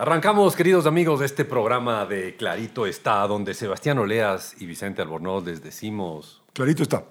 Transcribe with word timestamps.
Arrancamos, 0.00 0.54
queridos 0.54 0.86
amigos, 0.86 1.18
de 1.18 1.26
este 1.26 1.44
programa 1.44 2.06
de 2.06 2.36
Clarito 2.36 2.86
está, 2.86 3.26
donde 3.26 3.52
Sebastián 3.52 3.98
Oleas 3.98 4.54
y 4.60 4.64
Vicente 4.64 5.02
Albornoz 5.02 5.44
les 5.44 5.60
decimos... 5.60 6.40
Clarito 6.52 6.84
está. 6.84 7.02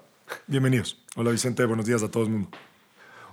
Bienvenidos. 0.46 0.96
Hola 1.14 1.30
Vicente, 1.30 1.66
buenos 1.66 1.84
días 1.84 2.02
a 2.02 2.10
todo 2.10 2.22
el 2.22 2.30
mundo. 2.30 2.48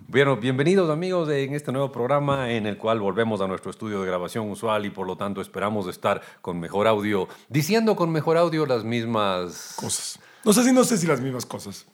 Bueno, 0.09 0.35
bienvenidos 0.35 0.89
amigos 0.89 1.29
en 1.29 1.53
este 1.53 1.71
nuevo 1.71 1.89
programa 1.89 2.51
en 2.51 2.65
el 2.65 2.77
cual 2.77 2.99
volvemos 2.99 3.39
a 3.39 3.47
nuestro 3.47 3.71
estudio 3.71 4.01
de 4.01 4.07
grabación 4.07 4.51
usual 4.51 4.85
y 4.85 4.89
por 4.89 5.07
lo 5.07 5.15
tanto 5.15 5.39
esperamos 5.39 5.87
estar 5.87 6.21
con 6.41 6.59
mejor 6.59 6.85
audio, 6.85 7.29
diciendo 7.47 7.95
con 7.95 8.11
mejor 8.11 8.35
audio 8.35 8.65
las 8.65 8.83
mismas 8.83 9.75
Cosas. 9.77 10.19
No 10.43 10.51
sé 10.51 10.65
si 10.65 10.73
no 10.73 10.83
sé 10.83 10.97
si 10.97 11.07
las 11.07 11.21
mismas 11.21 11.45
cosas. 11.45 11.87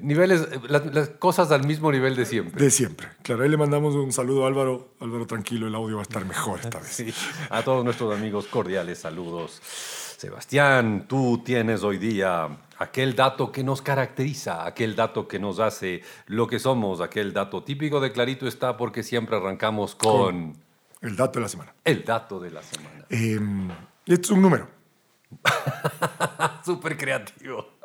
Niveles, 0.00 0.42
eh, 0.42 0.60
las, 0.68 0.86
las 0.94 1.08
cosas 1.10 1.50
al 1.50 1.66
mismo 1.66 1.90
nivel 1.90 2.14
de 2.16 2.24
siempre. 2.24 2.62
De 2.64 2.70
siempre. 2.70 3.08
Claro, 3.22 3.42
ahí 3.42 3.48
le 3.48 3.56
mandamos 3.56 3.94
un 3.94 4.12
saludo 4.12 4.44
a 4.44 4.48
Álvaro. 4.48 4.94
Álvaro, 5.00 5.26
tranquilo, 5.26 5.66
el 5.66 5.74
audio 5.74 5.96
va 5.96 6.02
a 6.02 6.04
estar 6.04 6.24
mejor 6.24 6.60
esta 6.60 6.78
vez. 6.78 6.88
Sí, 6.88 7.12
a 7.50 7.62
todos 7.62 7.84
nuestros 7.84 8.16
amigos 8.16 8.46
cordiales 8.46 8.98
saludos. 9.00 9.60
Sebastián, 10.16 11.06
tú 11.08 11.42
tienes 11.44 11.82
hoy 11.82 11.96
día 11.98 12.48
aquel 12.78 13.16
dato 13.16 13.50
que 13.50 13.64
nos 13.64 13.80
caracteriza, 13.82 14.66
aquel 14.66 14.94
dato 14.94 15.26
que 15.26 15.38
nos 15.38 15.58
hace 15.60 16.02
lo 16.26 16.46
que 16.46 16.58
somos, 16.58 17.00
aquel 17.00 17.32
dato 17.32 17.62
típico 17.62 18.00
de 18.00 18.12
Clarito 18.12 18.46
está 18.46 18.76
porque 18.76 19.02
siempre 19.02 19.36
arrancamos 19.36 19.94
con 19.94 20.54
El 21.00 21.16
dato 21.16 21.38
de 21.38 21.42
la 21.42 21.48
semana. 21.48 21.74
el 21.84 22.04
dato 22.04 22.38
de 22.38 22.50
la 22.50 22.62
semana. 22.62 23.06
Eh, 23.08 23.40
es 24.06 24.30
un 24.30 24.42
número. 24.42 24.68
Súper 26.64 26.96
creativo. 26.96 27.78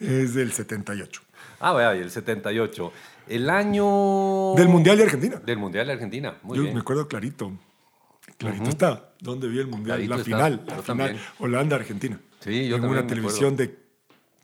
Es 0.00 0.34
del 0.34 0.52
78. 0.52 1.22
Ah, 1.60 1.72
vaya, 1.72 1.96
y 1.96 2.02
el 2.02 2.10
78. 2.10 2.92
El 3.28 3.50
año... 3.50 4.54
Del 4.56 4.68
Mundial 4.68 4.98
de 4.98 5.04
Argentina. 5.04 5.36
Del 5.44 5.58
Mundial 5.58 5.86
de 5.86 5.92
Argentina. 5.94 6.38
Muy 6.42 6.56
Yo 6.56 6.62
bien. 6.62 6.74
me 6.74 6.80
acuerdo 6.80 7.08
clarito. 7.08 7.52
Clarito 8.36 8.68
está. 8.68 9.12
¿Dónde 9.20 9.48
vi 9.48 9.58
el 9.58 9.66
Mundial? 9.66 9.96
Clarito 10.04 10.14
la 10.14 10.20
está. 10.20 10.24
final. 10.24 10.64
La 10.66 10.82
final. 10.82 11.20
Holanda-Argentina. 11.38 12.20
Sí, 12.40 12.68
yo 12.68 12.76
En 12.76 12.84
una 12.84 13.06
televisión 13.06 13.56
de 13.56 13.78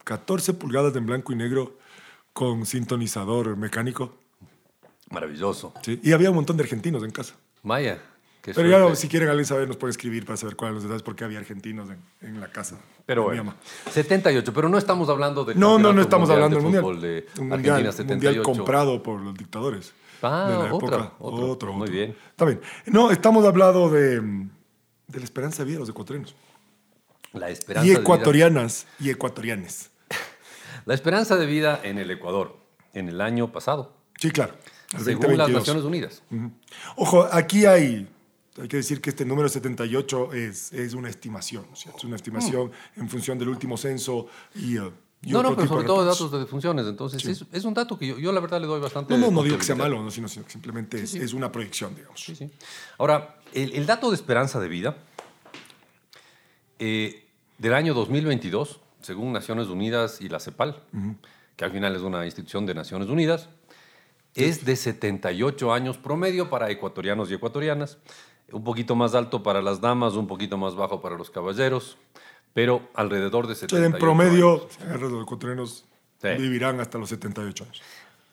14 0.05 0.55
pulgadas 0.55 0.97
en 0.97 1.06
blanco 1.06 1.33
y 1.33 1.36
negro 1.36 1.78
con 2.33 2.67
sintonizador 2.67 3.56
mecánico. 3.56 4.19
Maravilloso. 5.11 5.75
Sí. 5.83 6.00
Y 6.03 6.12
había 6.12 6.30
un 6.30 6.36
montón 6.36 6.56
de 6.56 6.62
argentinos 6.62 7.05
en 7.05 7.11
casa. 7.11 7.34
Maya. 7.62 8.03
Qué 8.43 8.53
Pero 8.53 8.69
ya 8.91 8.95
si 8.97 9.09
quieren 9.09 9.29
alguien 9.31 9.47
saber, 9.47 9.67
nos 9.69 9.77
puede 9.79 9.93
escribir 9.93 10.27
para 10.27 10.37
saber 10.37 10.57
cuáles 10.57 10.75
los 10.75 10.83
detalles, 10.83 11.03
porque 11.03 11.25
había 11.25 11.39
argentinos 11.39 11.89
en, 11.91 11.98
en 12.29 12.41
la 12.41 12.48
casa. 12.48 12.79
Pero 13.07 13.23
bueno, 13.25 13.45
mamá. 13.45 13.57
78, 13.91 14.53
pero 14.53 14.69
no 14.69 14.77
estamos 14.77 15.09
hablando 15.09 15.45
del 15.45 15.59
No, 15.59 15.79
no, 15.79 15.93
no 15.93 16.03
estamos 16.03 16.29
hablando 16.29 16.57
de 16.59 16.63
del 16.65 16.83
mundial. 16.83 17.01
de 17.01 17.27
un 17.41 17.48
mundial, 17.48 17.87
un 17.87 17.93
78. 17.93 18.13
mundial 18.15 18.43
comprado 18.43 19.03
por 19.03 19.20
los 19.20 19.35
dictadores. 19.35 19.93
Ah, 20.25 20.47
de 20.48 20.69
la 20.69 20.75
otra, 20.75 20.97
época. 20.98 21.13
otro. 21.19 21.73
Muy 21.73 21.91
bien. 21.91 22.17
Está 22.31 22.45
bien. 22.45 22.61
No, 22.87 23.11
estamos 23.11 23.45
hablando 23.45 23.89
de, 23.91 24.20
de 24.20 25.19
la 25.19 25.25
esperanza 25.25 25.63
de 25.63 25.65
vida 25.67 25.77
de 25.77 25.81
los 25.81 25.89
ecuatorianos. 25.89 26.35
La 27.33 27.48
esperanza 27.48 27.87
Y 27.87 27.89
de 27.89 27.95
vida- 27.95 28.03
ecuatorianas 28.03 28.87
y 29.01 29.11
ecuatorianes. 29.11 29.91
La 30.85 30.95
esperanza 30.95 31.37
de 31.37 31.47
vida 31.47 31.81
en 31.83 31.98
el 31.98 32.11
Ecuador 32.11 32.57
en 32.93 33.09
el 33.09 33.20
año 33.20 33.51
pasado, 33.53 33.93
Sí, 34.19 34.31
claro. 34.31 34.53
según 34.91 35.37
las 35.39 35.48
2022. 35.48 35.61
Naciones 35.61 35.85
Unidas. 35.85 36.23
Ojo, 36.97 37.27
aquí 37.33 37.65
hay, 37.67 38.07
hay 38.61 38.69
que 38.69 38.77
decir 38.78 39.00
que 39.00 39.11
este 39.11 39.25
número 39.25 39.48
78 39.48 40.33
es, 40.34 40.72
es 40.72 40.95
una 40.95 41.08
estimación, 41.08 41.64
¿no 41.69 41.75
es 41.75 41.81
cierto? 41.81 41.98
Es 41.98 42.05
una 42.05 42.17
estimación 42.17 42.70
en 42.97 43.08
función 43.08 43.39
del 43.39 43.48
último 43.48 43.77
censo 43.77 44.27
y, 44.55 44.78
uh, 44.78 44.92
y 45.22 45.28
Mm. 45.28 45.33
No, 45.33 45.42
no, 45.42 45.55
pero 45.55 45.69
sobre 45.69 45.86
todo 45.86 45.98
de 45.98 46.05
reportes. 46.05 46.19
datos 46.19 46.33
de 46.33 46.39
defunciones. 46.41 46.86
Entonces, 46.86 47.25
es, 47.25 47.45
es 47.53 47.64
un 47.64 47.75
dato 47.75 47.97
que 47.97 48.08
yo, 48.08 48.19
yo 48.19 48.33
la 48.33 48.41
verdad 48.41 48.61
le 48.61 48.67
doy 48.67 48.80
bastante. 48.80 49.14
No, 49.17 49.27
no, 49.27 49.30
no 49.30 49.42
digo 49.45 49.56
que 49.56 49.64
sea 49.64 49.77
malo, 49.77 50.03
no, 50.03 50.11
sino, 50.11 50.27
sino 50.28 50.45
que 50.45 50.50
simplemente 50.50 51.00
es, 51.00 51.14
es 51.14 51.33
una 51.33 51.53
proyección, 51.53 51.95
digamos. 51.95 52.20
Sí, 52.20 52.34
sí. 52.34 52.50
Ahora, 52.98 53.36
el, 53.55 53.73
el 53.75 53.86
dato 53.86 54.11
de 54.11 54.17
esperanza 54.17 54.58
de 54.58 54.69
vida 54.69 54.96
eh, 56.79 57.24
del 57.58 57.74
año 57.74 57.95
2022, 57.95 58.80
según 59.01 59.33
Naciones 59.33 59.69
Unidas 59.69 60.20
y 60.20 60.29
la 60.29 60.40
CEPAL, 60.40 60.83
que 61.57 61.64
al 61.64 61.70
final 61.70 61.95
es 61.95 62.02
una 62.02 62.24
institución 62.24 62.67
de 62.67 62.74
Naciones 62.74 63.08
Unidas, 63.08 63.48
es 64.34 64.64
de 64.64 64.74
78 64.74 65.73
años 65.73 65.98
promedio 65.98 66.51
para 66.51 66.70
ecuatorianos 66.70 67.30
y 67.30 67.34
ecuatorianas, 67.34 67.98
un 68.52 68.64
poquito 68.64 68.95
más 68.95 69.14
alto 69.14 69.42
para 69.42 69.61
las 69.63 69.80
damas, 69.80 70.14
un 70.14 70.27
poquito 70.27 70.57
más 70.58 70.74
bajo 70.74 71.01
para 71.01 71.17
los 71.17 71.30
caballeros, 71.30 71.96
pero 72.55 72.83
alrededor 72.95 73.46
de 73.46 73.52
O 73.55 73.57
sea, 73.57 73.68
78 73.68 73.95
en 73.96 74.01
promedio, 74.01 74.68
los 75.01 75.23
ecuatorianos 75.23 75.85
Sí. 76.20 76.29
vivirán 76.39 76.79
hasta 76.80 76.98
los 76.98 77.08
78 77.08 77.64
años. 77.64 77.83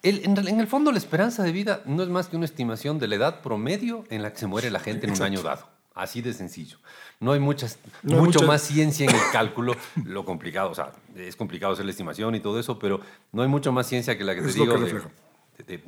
El- 0.02 0.24
en, 0.24 0.60
el 0.60 0.66
fondo, 0.66 0.92
la 0.92 0.98
esperanza 0.98 1.42
de 1.42 1.52
vida 1.52 1.82
no 1.86 2.02
es 2.02 2.08
más 2.08 2.28
que 2.28 2.36
una 2.36 2.44
estimación 2.44 2.98
de 2.98 3.08
la 3.08 3.16
edad 3.16 3.40
promedio 3.42 4.04
en 4.10 4.22
la 4.22 4.32
que 4.32 4.38
se 4.38 4.46
muere 4.46 4.70
la 4.70 4.78
gente 4.80 5.06
en 5.06 5.12
un 5.12 5.22
año 5.22 5.42
dado. 5.42 5.68
Así 5.94 6.22
de 6.22 6.32
sencillo. 6.32 6.78
No 7.18 7.32
hay 7.32 7.40
muchas, 7.40 7.78
No 8.02 8.18
mucho 8.18 8.42
más 8.46 8.62
ciencia 8.62 9.04
en 9.04 9.14
el 9.14 9.20
cálculo. 9.32 9.74
Lo 10.06 10.24
complicado, 10.24 10.70
o 10.70 10.74
sea, 10.74 10.92
es 11.16 11.34
complicado 11.36 11.72
hacer 11.74 11.84
la 11.84 11.90
estimación 11.90 12.34
y 12.34 12.40
todo 12.40 12.58
eso, 12.60 12.78
pero 12.78 13.00
no 13.32 13.42
hay 13.42 13.48
mucho 13.48 13.72
más 13.72 13.86
ciencia 13.88 14.16
que 14.16 14.24
la 14.24 14.34
que 14.34 14.40
te 14.42 14.48
Es 14.48 14.54
digo 14.54 14.66
que 14.72 14.72
de, 14.80 14.84
refleja. 14.86 15.10
de- 15.58 15.64
de- 15.64 15.78
de 15.78 15.84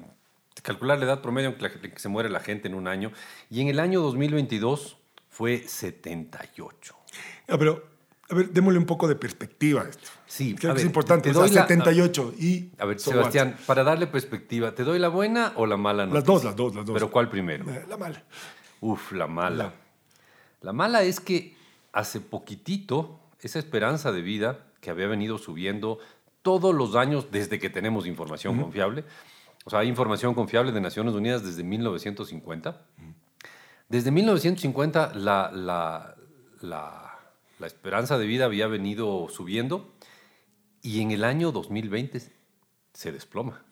calcular 0.62 0.98
la 0.98 1.04
edad 1.04 1.20
promedio 1.20 1.50
en 1.50 1.54
que, 1.56 1.98
se 1.98 2.08
muere 2.08 2.30
la 2.30 2.40
gente 2.40 2.68
en 2.68 2.74
un 2.74 2.88
año. 2.88 3.12
Y 3.50 3.60
en 3.60 3.68
el 3.68 3.80
año 3.80 4.00
2022 4.00 4.96
fue 5.28 5.58
78. 5.66 6.94
Ah, 7.48 7.56
pero, 7.58 7.84
a 8.30 8.34
ver, 8.34 8.50
démosle 8.50 8.78
un 8.78 8.86
poco 8.86 9.08
de 9.08 9.16
perspectiva 9.16 9.82
a 9.82 9.88
esto. 9.88 10.08
Sí, 10.26 10.54
Creo 10.54 10.72
a 10.72 10.74
que 10.74 10.80
es 10.80 10.86
importante. 10.86 11.24
te 11.24 11.30
O 11.30 11.34
sea, 11.34 11.42
doy 11.42 11.54
la- 11.54 11.62
78 11.62 12.34
y... 12.38 12.70
A 12.78 12.86
ver, 12.86 12.98
so 12.98 13.10
what? 13.10 13.16
Sebastián, 13.18 13.56
para 13.66 13.84
darle 13.84 14.06
perspectiva, 14.06 14.74
¿te 14.74 14.84
doy 14.84 14.98
la 14.98 15.08
buena 15.08 15.52
o 15.56 15.66
la 15.66 15.76
mala 15.76 16.06
noticia? 16.06 16.18
Las 16.20 16.24
dos, 16.26 16.44
las 16.44 16.56
dos, 16.56 16.74
las 16.74 16.86
dos. 16.86 16.94
¿Pero 16.94 17.10
cuál 17.10 17.28
primero? 17.28 17.66
La 17.88 17.96
mala. 17.96 18.22
Uf, 18.80 19.12
la 19.12 19.26
mala. 19.26 19.72
La 20.60 20.72
mala 20.72 21.02
es 21.02 21.20
que 21.20 21.56
hace 21.92 22.20
poquitito 22.20 23.20
esa 23.40 23.58
esperanza 23.58 24.12
de 24.12 24.22
vida 24.22 24.66
que 24.80 24.90
había 24.90 25.06
venido 25.06 25.38
subiendo 25.38 25.98
todos 26.42 26.74
los 26.74 26.94
años 26.96 27.28
desde 27.30 27.58
que 27.58 27.70
tenemos 27.70 28.06
información 28.06 28.60
confiable, 28.60 29.04
o 29.64 29.70
sea, 29.70 29.80
hay 29.80 29.88
información 29.88 30.34
confiable 30.34 30.72
de 30.72 30.80
Naciones 30.80 31.14
Unidas 31.14 31.44
desde 31.44 31.62
1950. 31.64 32.86
Desde 33.88 34.10
1950 34.10 35.14
la, 35.14 35.50
la, 35.52 36.14
la, 36.62 37.18
la 37.58 37.66
esperanza 37.66 38.18
de 38.18 38.26
vida 38.26 38.46
había 38.46 38.66
venido 38.66 39.28
subiendo 39.28 39.92
y 40.82 41.00
en 41.02 41.10
el 41.10 41.24
año 41.24 41.52
2020 41.52 42.20
se 42.92 43.12
desploma. 43.12 43.62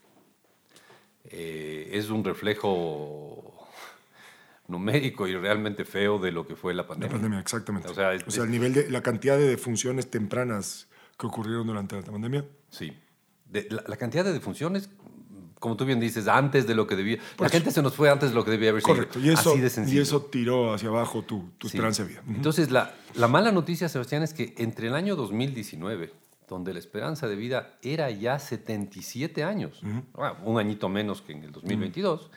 Eh, 1.25 1.91
es 1.93 2.11
un 2.11 2.25
reflejo 2.25 3.67
numérico 4.69 5.27
y 5.27 5.37
realmente 5.37 5.85
feo 5.85 6.19
de 6.19 6.33
lo 6.33 6.47
que 6.47 6.55
fue 6.57 6.73
la 6.75 6.83
La 6.83 6.89
pandemia. 6.89 7.13
pandemia, 7.13 7.41
exactamente. 7.41 7.89
O 7.89 7.95
sea, 7.95 8.13
es- 8.15 8.39
el 8.39 8.51
nivel 8.51 8.73
de... 8.73 8.91
La 8.91 9.03
cantidad 9.03 9.37
de 9.37 9.49
defunciones 9.49 10.11
tempranas 10.11 10.89
que 11.19 11.27
ocurrieron 11.27 11.67
durante 11.67 11.97
la 11.97 12.03
pandemia. 12.03 12.45
Sí. 12.71 12.93
De- 13.47 13.67
la, 13.71 13.85
la 13.87 13.97
cantidad 13.97 14.25
de 14.25 14.33
defunciones, 14.33 14.89
como 15.61 15.77
tú 15.77 15.85
bien 15.85 16.01
dices, 16.01 16.27
antes 16.27 16.67
de 16.67 16.75
lo 16.75 16.89
que 16.89 16.97
debía. 16.97 17.19
Por 17.37 17.43
la 17.43 17.47
eso. 17.47 17.53
gente 17.59 17.71
se 17.71 17.81
nos 17.83 17.95
fue 17.95 18.11
antes 18.11 18.31
de 18.31 18.35
lo 18.35 18.45
que 18.45 18.51
debía 18.51 18.71
haber 18.71 18.83
sido. 18.83 18.95
Correcto. 18.97 19.21
Y 19.21 19.29
eso, 19.29 19.53
Así 19.53 19.61
de 19.61 19.93
y 19.93 19.99
eso 19.99 20.23
tiró 20.23 20.75
hacia 20.75 20.89
abajo 20.89 21.23
tu, 21.23 21.51
tu 21.59 21.69
Sí. 21.69 21.77
esperanza 21.77 22.03
de 22.03 22.09
vida. 22.09 22.23
Entonces, 22.27 22.73
la, 22.73 22.93
la 23.15 23.29
mala 23.29 23.53
noticia, 23.53 23.89
Sebastián, 23.89 24.25
es 24.25 24.35
que 24.35 24.55
entre 24.59 24.89
el 24.89 24.95
año 24.97 25.15
2019, 25.15 26.13
donde 26.49 26.73
la 26.73 26.81
esperanza 26.81 27.29
de 27.29 27.37
vida 27.37 27.79
era 27.83 28.11
ya 28.11 28.41
77 28.41 29.45
años, 29.45 29.81
ah, 30.15 30.37
un 30.45 30.59
añito 30.59 30.89
menos 30.89 31.23
que 31.23 31.33
en 31.33 31.45
el 31.45 31.53
2022, 31.53 32.31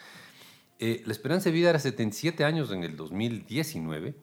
eh, 0.80 1.02
la 1.06 1.12
esperanza 1.14 1.50
de 1.50 1.56
vida 1.56 1.70
era 1.72 1.80
77 1.80 2.44
años 2.44 2.72
en 2.72 2.84
el 2.84 2.96
2019 2.98 4.16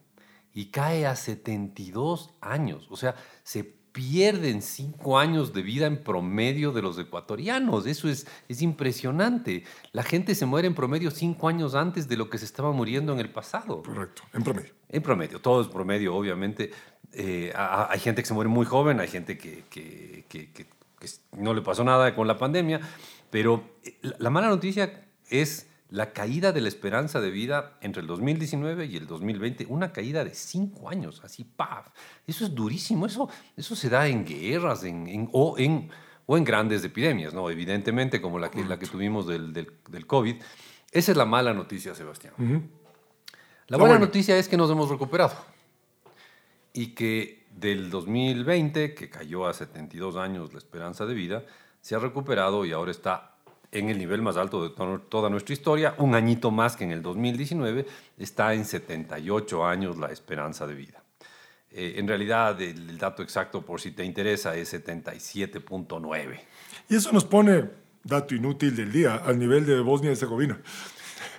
y 0.52 0.66
cae 0.66 1.06
a 1.06 1.16
72 1.16 2.30
años. 2.40 2.86
O 2.90 2.96
sea, 2.96 3.14
se 3.42 3.79
pierden 3.92 4.62
5 4.62 5.18
años 5.18 5.52
de 5.52 5.62
vida 5.62 5.86
en 5.86 6.02
promedio 6.02 6.72
de 6.72 6.82
los 6.82 6.98
ecuatorianos. 6.98 7.86
Eso 7.86 8.08
es, 8.08 8.26
es 8.48 8.62
impresionante. 8.62 9.64
La 9.92 10.02
gente 10.02 10.34
se 10.34 10.46
muere 10.46 10.68
en 10.68 10.74
promedio 10.74 11.10
5 11.10 11.48
años 11.48 11.74
antes 11.74 12.08
de 12.08 12.16
lo 12.16 12.30
que 12.30 12.38
se 12.38 12.44
estaba 12.44 12.72
muriendo 12.72 13.12
en 13.12 13.20
el 13.20 13.30
pasado. 13.30 13.82
Correcto, 13.82 14.22
en 14.32 14.42
promedio. 14.44 14.72
En 14.88 15.02
promedio, 15.02 15.40
todo 15.40 15.60
es 15.62 15.68
promedio, 15.68 16.14
obviamente. 16.14 16.70
Eh, 17.12 17.52
hay 17.54 17.98
gente 17.98 18.22
que 18.22 18.26
se 18.28 18.34
muere 18.34 18.48
muy 18.48 18.66
joven, 18.66 19.00
hay 19.00 19.08
gente 19.08 19.36
que, 19.38 19.64
que- 19.70 20.24
que- 20.28 20.66
no 21.36 21.54
le 21.54 21.62
pasó 21.62 21.82
nada 21.82 22.14
con 22.14 22.26
la 22.28 22.36
pandemia, 22.36 22.78
pero 23.30 23.64
eh, 23.84 23.96
la 24.18 24.28
mala 24.28 24.48
noticia 24.48 25.06
es 25.30 25.66
la 25.90 26.12
caída 26.12 26.52
de 26.52 26.60
la 26.60 26.68
esperanza 26.68 27.20
de 27.20 27.30
vida 27.30 27.76
entre 27.80 28.00
el 28.02 28.06
2019 28.06 28.86
y 28.86 28.96
el 28.96 29.06
2020, 29.06 29.66
una 29.68 29.92
caída 29.92 30.24
de 30.24 30.34
cinco 30.34 30.88
años, 30.88 31.20
así, 31.24 31.44
¡paf! 31.44 31.88
Eso 32.26 32.44
es 32.44 32.54
durísimo, 32.54 33.06
eso, 33.06 33.28
eso 33.56 33.74
se 33.74 33.88
da 33.88 34.06
en 34.06 34.24
guerras 34.24 34.84
en, 34.84 35.08
en- 35.08 35.28
o, 35.32 35.56
en, 35.58 35.90
o 36.26 36.36
en 36.38 36.44
grandes 36.44 36.84
epidemias, 36.84 37.34
¿no? 37.34 37.50
Evidentemente, 37.50 38.20
como 38.20 38.38
la 38.38 38.50
que, 38.50 38.64
la 38.64 38.78
que 38.78 38.86
tuvimos 38.86 39.26
del, 39.26 39.52
del, 39.52 39.72
del 39.88 40.06
COVID. 40.06 40.36
Esa 40.92 41.10
es 41.12 41.16
la 41.16 41.24
mala 41.24 41.52
noticia, 41.54 41.94
Sebastián. 41.94 42.34
La 42.38 42.48
La 43.66 43.76
buena 43.76 43.94
buena. 43.94 44.06
noticia 44.06 44.36
es 44.38 44.48
que 44.48 44.56
nos 44.56 44.70
hemos 44.70 44.88
recuperado 44.90 45.34
y 46.72 46.88
que 46.94 47.46
del 47.54 47.90
2020, 47.90 48.94
que 48.94 49.10
cayó 49.10 49.46
a 49.46 49.52
72 49.52 50.16
años 50.16 50.52
la 50.52 50.58
esperanza 50.58 51.04
de 51.06 51.14
vida, 51.14 51.44
se 51.80 51.94
ha 51.94 51.98
recuperado 51.98 52.64
y 52.64 52.72
ahora 52.72 52.90
está 52.90 53.38
en 53.72 53.88
el 53.88 53.98
nivel 53.98 54.20
más 54.22 54.36
alto 54.36 54.62
de 54.62 54.70
to- 54.74 55.00
toda 55.08 55.30
nuestra 55.30 55.52
historia, 55.52 55.94
un 55.98 56.14
añito 56.14 56.50
más 56.50 56.76
que 56.76 56.84
en 56.84 56.90
el 56.90 57.02
2019, 57.02 57.86
está 58.18 58.52
en 58.54 58.64
78 58.64 59.64
años 59.66 59.96
la 59.98 60.08
esperanza 60.08 60.66
de 60.66 60.74
vida. 60.74 61.02
Eh, 61.72 61.94
en 61.98 62.08
realidad, 62.08 62.60
el, 62.60 62.90
el 62.90 62.98
dato 62.98 63.22
exacto, 63.22 63.62
por 63.62 63.80
si 63.80 63.92
te 63.92 64.04
interesa, 64.04 64.56
es 64.56 64.72
77.9. 64.74 66.40
Y 66.88 66.96
eso 66.96 67.12
nos 67.12 67.24
pone, 67.24 67.70
dato 68.02 68.34
inútil 68.34 68.74
del 68.74 68.90
día, 68.90 69.14
al 69.16 69.38
nivel 69.38 69.64
de 69.66 69.78
Bosnia 69.80 70.10
y 70.10 70.12
Herzegovina. 70.14 70.58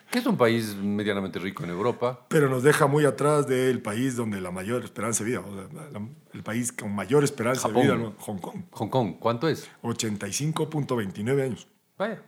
que 0.10 0.20
es 0.20 0.26
un 0.26 0.36
país 0.38 0.76
medianamente 0.76 1.40
rico 1.40 1.64
en 1.64 1.70
Europa. 1.70 2.26
Pero 2.28 2.50
nos 2.50 2.64
deja 2.64 2.86
muy 2.88 3.06
atrás 3.06 3.48
del 3.48 3.82
país 3.82 4.16
donde 4.18 4.42
la 4.42 4.52
mayor 4.52 4.84
esperanza 4.84 5.24
de 5.24 5.30
vida, 5.32 5.40
o 5.42 5.54
sea, 5.54 5.68
la- 5.94 6.08
el 6.34 6.44
país 6.44 6.72
con 6.72 6.94
mayor 6.94 7.24
esperanza 7.24 7.68
Japón. 7.68 7.88
de 7.88 7.96
vida. 7.98 8.12
Hong 8.20 8.38
Kong, 8.40 8.62
Hong 8.72 8.90
Kong, 8.90 9.16
¿cuánto 9.20 9.48
es? 9.50 9.70
85.29 9.84 11.44
años. 11.44 11.68
Vaya. 12.02 12.22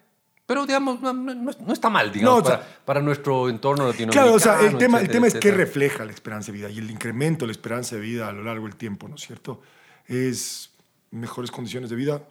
Pero, 0.46 0.66
digamos, 0.68 1.02
no, 1.02 1.14
no- 1.14 1.34
no 1.36 1.74
está 1.74 1.90
mal, 1.90 2.12
digamos, 2.12 2.44
No, 2.44 2.44
o 2.44 2.46
sea- 2.46 2.60
para, 2.60 2.86
para 2.86 3.02
nuestro 3.02 3.50
entorno 3.50 3.88
latinoamericano. 3.88 4.12
Claro, 4.12 4.36
o 4.36 4.40
sea, 4.40 4.68
el 4.70 4.78
tema, 4.78 5.00
el 5.00 5.08
tema 5.10 5.26
es 5.28 5.34
qué 5.36 5.52
refleja 5.52 6.06
la 6.06 6.12
esperanza 6.12 6.52
de 6.52 6.58
vida 6.60 6.70
y 6.70 6.78
el 6.78 6.92
incremento 6.92 7.46
de 7.46 7.48
la 7.48 7.52
esperanza 7.54 7.96
de 7.96 8.02
vida 8.02 8.28
a 8.28 8.34
lo 8.34 8.44
largo 8.44 8.66
del 8.68 8.76
tiempo, 8.76 9.08
¿no 9.08 9.16
es 9.16 9.22
cierto? 9.22 9.62
Es 10.06 10.72
mejores 11.12 11.50
condiciones 11.50 11.90
de 11.90 11.96
vida, 11.96 12.14
A 12.16 12.18
ver, 12.18 12.26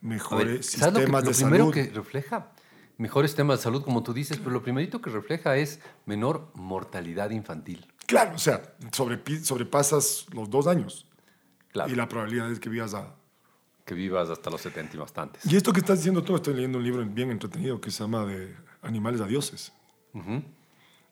mejores 0.00 0.66
¿sabes 0.66 0.92
lo 0.94 1.00
que- 1.00 1.06
sistemas 1.06 1.24
lo 1.24 1.30
de 1.30 1.36
primero 1.36 1.64
salud. 1.70 1.74
que 1.74 1.90
refleja 1.92 2.52
mejores 2.98 3.34
temas 3.34 3.58
de 3.58 3.62
salud, 3.64 3.82
como 3.82 4.02
tú 4.02 4.12
dices, 4.12 4.36
pero 4.38 4.50
lo 4.50 4.62
primerito 4.62 5.00
que 5.00 5.08
refleja 5.10 5.56
es 5.56 5.80
menor 6.06 6.50
mortalidad 6.54 7.30
infantil. 7.30 7.86
Claro, 8.06 8.32
o 8.34 8.38
sea, 8.38 8.60
sobrepi- 8.92 9.40
sobrepasas 9.42 10.26
los 10.34 10.50
dos 10.50 10.66
años 10.66 11.06
Claro, 11.72 11.90
y 11.90 11.94
la 11.96 12.06
probabilidad 12.08 12.50
es 12.52 12.60
que 12.60 12.68
vivas 12.68 12.92
a... 12.94 13.14
que 13.90 13.94
vivas 13.96 14.30
hasta 14.30 14.50
los 14.50 14.60
70 14.60 14.94
y 14.94 14.98
bastantes. 15.00 15.44
Y 15.52 15.56
esto 15.56 15.72
que 15.72 15.80
estás 15.80 15.98
diciendo 15.98 16.22
tú, 16.22 16.36
estoy 16.36 16.54
leyendo 16.54 16.78
un 16.78 16.84
libro 16.84 17.04
bien 17.04 17.32
entretenido 17.32 17.80
que 17.80 17.90
se 17.90 18.04
llama 18.04 18.24
de 18.24 18.54
Animales 18.82 19.20
a 19.20 19.26
Dioses. 19.26 19.72
Ujú. 20.14 20.44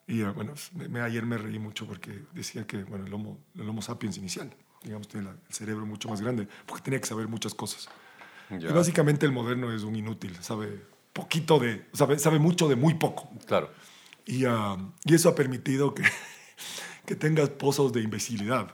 Y 0.07 0.21
eh, 0.21 0.31
bueno, 0.31 0.55
me- 0.89 1.01
ayer 1.01 1.27
me 1.27 1.37
reí 1.39 1.59
mucho 1.59 1.89
porque 1.89 2.23
decía 2.35 2.69
que 2.69 2.85
bueno, 2.85 3.05
el, 3.05 3.13
homo, 3.13 3.41
el 3.57 3.69
homo 3.69 3.83
sapiens 3.83 4.17
inicial, 4.17 4.55
digamos, 4.85 5.09
tiene 5.09 5.29
el 5.29 5.37
cerebro 5.53 5.87
mucho 5.87 6.09
más 6.09 6.21
grande, 6.21 6.47
porque 6.67 6.85
tenía 6.85 7.01
que 7.01 7.09
saber 7.09 7.27
muchas 7.27 7.53
cosas. 7.53 7.89
Ya. 8.49 8.71
Y 8.71 8.73
básicamente 8.73 9.27
el 9.27 9.33
moderno 9.33 9.73
es 9.73 9.83
un 9.83 9.97
inútil, 9.97 10.37
sabe 10.41 10.81
poquito 11.13 11.59
de, 11.59 11.85
sabe, 11.95 12.17
sabe 12.21 12.39
mucho 12.39 12.69
de 12.69 12.77
muy 12.77 12.95
poco. 12.95 13.29
Claro. 13.49 13.73
Y, 14.25 14.45
ah, 14.45 14.77
y 15.05 15.15
eso 15.17 15.29
ha 15.31 15.35
permitido 15.35 15.95
que, 15.97 16.05
que 17.07 17.17
tengas 17.17 17.49
pozos 17.49 17.93
de 17.93 18.03
imbecilidad 18.03 18.73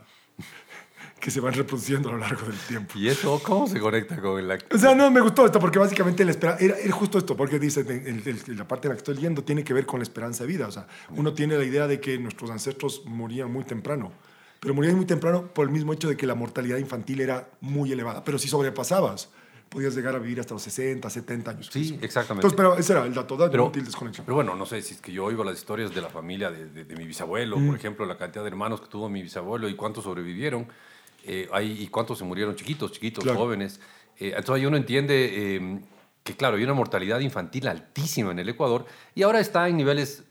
que 1.25 1.31
se 1.31 1.41
van 1.41 1.55
reproduciendo 1.55 2.11
a 2.11 2.13
lo 2.13 2.19
largo 2.19 2.45
del 2.47 2.59
tiempo. 2.69 2.93
¿Y 2.99 3.09
eso 3.09 3.41
cómo 3.43 3.67
se 3.67 3.81
conecta 3.81 4.21
con 4.21 4.47
la... 4.47 4.59
O 4.71 4.77
sea, 4.77 4.95
no, 4.95 5.11
me 5.11 5.23
gustó 5.23 5.47
esto 5.47 5.59
porque 5.59 5.79
básicamente 5.79 6.23
la 6.23 6.33
espera, 6.33 6.59
era, 6.61 6.77
era 6.77 6.93
justo 6.93 7.17
esto, 7.17 7.35
porque 7.35 7.59
dice, 7.59 7.81
en, 7.81 8.23
en- 8.27 8.41
en 8.47 8.59
la 8.59 8.69
parte 8.69 8.89
en 8.89 8.91
la 8.91 8.97
que 8.97 8.99
estoy 8.99 9.15
leyendo 9.15 9.43
tiene 9.43 9.65
que 9.65 9.73
ver 9.73 9.87
con 9.87 10.01
la 10.01 10.03
esperanza 10.03 10.45
de 10.45 10.49
vida. 10.49 10.69
O 10.69 10.71
sea, 10.71 10.87
uno 11.17 11.33
tiene 11.33 11.57
la 11.57 11.65
idea 11.65 11.87
de 11.87 11.99
que 11.99 12.19
nuestros 12.19 12.51
ancestros 12.51 13.05
morían 13.07 13.51
muy 13.51 13.65
temprano, 13.65 14.13
pero 14.61 14.75
morían 14.75 14.97
muy 14.97 15.07
temprano 15.07 15.47
por 15.47 15.65
el 15.65 15.73
mismo 15.73 15.95
hecho 15.95 16.11
de 16.11 16.17
que 16.19 16.27
la 16.27 16.35
mortalidad 16.35 16.77
infantil 16.77 17.23
era 17.23 17.49
muy 17.63 17.91
elevada. 17.91 18.23
Pero 18.23 18.37
si 18.39 18.47
sobrepasabas, 18.49 19.31
podías 19.71 19.95
llegar 19.97 20.15
a 20.15 20.19
vivir 20.19 20.41
hasta 20.41 20.53
los 20.53 20.63
60, 20.63 21.09
70 21.09 21.51
años. 21.53 21.71
Sí, 21.73 21.99
exactamente. 22.03 22.47
Entonces, 22.47 22.55
pero 22.57 22.77
ese 22.77 22.93
era 22.93 23.07
el 23.07 23.15
dato, 23.15 23.39
Pero, 23.39 23.63
inútil 23.65 23.87
desconexión. 23.87 24.27
pero 24.27 24.37
bueno, 24.37 24.55
no 24.55 24.67
sé 24.67 24.83
si 24.83 24.93
es 24.93 25.01
que 25.01 25.11
yo 25.11 25.25
oigo 25.25 25.43
las 25.43 25.57
historias 25.57 25.95
de 25.95 26.03
la 26.03 26.11
familia 26.11 26.51
de, 26.51 26.67
de- 26.67 26.85
de 26.85 26.97
mi 26.97 27.07
bisabuelo, 27.07 27.57
Mm. 27.59 27.67
por 27.69 27.77
ejemplo, 27.77 28.05
la 28.05 28.19
cantidad 28.19 28.45
de 28.45 28.49
hermanos 28.49 28.83
que 28.83 28.89
tuvo 28.89 29.09
mi 29.09 29.23
bisabuelo 29.23 29.71
y 29.71 29.75
cuántos 29.75 30.05
sobrevivieron, 30.05 30.69
eh, 31.27 31.49
hay- 31.53 31.83
y 31.83 31.89
cuántos 31.89 32.19
se 32.19 32.25
murieron 32.25 32.55
chiquitos, 32.57 32.93
chiquitos, 32.93 33.25
Claro. 33.25 33.39
jóvenes. 33.39 33.81
Eh, 34.19 34.29
entonces 34.37 34.57
ahí 34.63 34.67
uno 34.67 34.77
entiende 34.77 35.57
eh, 35.57 35.81
que, 36.23 36.35
claro, 36.37 36.57
hay 36.57 36.65
una 36.65 36.75
mortalidad 36.75 37.21
infantil 37.21 37.67
altísima 37.69 38.31
en 38.33 38.39
el 38.39 38.49
Ecuador 38.49 38.87
y 39.15 39.23
ahora 39.23 39.41
está 39.41 39.69
en 39.69 39.77
niveles 39.77 40.25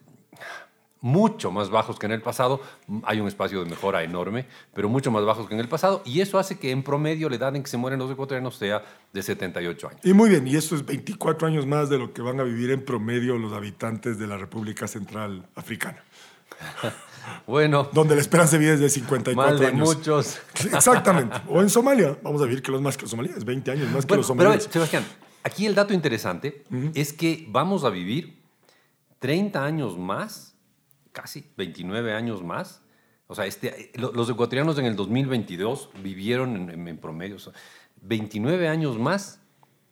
mucho 1.02 1.52
más 1.52 1.70
bajos 1.70 2.00
que 2.00 2.06
en 2.06 2.14
el 2.14 2.22
pasado. 2.22 2.62
Hay 3.04 3.20
un 3.20 3.28
espacio 3.28 3.62
de 3.62 3.70
mejora 3.70 4.04
enorme, 4.04 4.46
pero 4.74 4.88
mucho 4.88 5.12
más 5.12 5.26
bajos 5.26 5.50
que 5.50 5.54
en 5.54 5.60
el 5.60 5.68
pasado. 5.68 6.02
Y 6.06 6.22
eso 6.22 6.40
hace 6.40 6.58
que 6.58 6.72
en 6.72 6.82
promedio 6.82 7.28
la 7.28 7.36
edad 7.36 7.54
en 7.58 7.62
que 7.64 7.70
se 7.70 7.76
mueren 7.76 8.00
los 8.00 8.10
ecuatorianos 8.10 8.56
sea 8.56 8.84
de 9.12 9.22
78 9.22 9.90
años. 9.90 10.00
Y 10.06 10.14
muy 10.14 10.30
bien, 10.30 10.48
y 10.48 10.56
eso 10.56 10.76
es 10.78 10.86
24 10.86 11.46
años 11.46 11.66
más 11.68 11.90
de 11.90 11.98
lo 11.98 12.14
que 12.14 12.22
van 12.22 12.40
a 12.40 12.44
vivir 12.44 12.72
en 12.72 12.86
promedio 12.86 13.38
los 13.38 13.52
habitantes 13.52 14.18
de 14.18 14.28
la 14.28 14.38
República 14.38 14.88
Central 14.88 15.46
Africana, 15.56 16.02
Bueno, 17.48 17.90
donde 17.94 18.16
la 18.16 18.22
esperanza 18.22 18.58
de 18.58 18.64
vida 18.64 18.74
es 18.74 18.80
de 18.80 18.90
54 18.90 19.52
mal 19.52 19.60
de 19.60 19.68
años. 19.68 19.96
muchos. 19.96 20.40
Exactamente. 20.64 21.38
O 21.48 21.62
en 21.62 21.70
Somalia. 21.70 22.18
Vamos 22.24 22.42
a 22.42 22.46
vivir 22.46 22.62
que 22.62 22.72
los 22.72 22.82
más 22.82 22.96
que 22.98 23.04
los 23.04 23.12
somalíes, 23.12 23.44
20 23.46 23.72
años 23.72 23.86
más 23.92 24.06
que 24.06 24.16
los 24.16 24.28
pero 24.28 24.44
somalíes. 24.44 24.70
Sebastián, 24.72 25.06
aquí 25.44 25.66
el 25.66 25.76
dato 25.76 25.94
interesante 25.94 26.64
es 26.94 27.14
que 27.14 27.46
vamos 27.50 27.84
a 27.84 27.90
vivir 27.90 28.42
30 29.20 29.64
años 29.64 29.98
más, 29.98 30.56
casi 31.12 31.50
29 31.58 32.14
años 32.14 32.44
más. 32.44 32.82
O 33.28 33.36
sea, 33.36 33.46
este, 33.46 33.92
lo- 33.96 34.12
los 34.12 34.30
ecuatorianos 34.30 34.78
en 34.78 34.86
el 34.86 34.96
2022 34.96 35.90
vivieron 36.04 36.56
en, 36.56 36.70
en- 36.70 36.88
en 36.88 36.98
promedio 36.98 37.38
o 37.38 37.40
sea, 37.40 37.54
29 38.02 38.68
años 38.68 39.00
más 39.00 39.40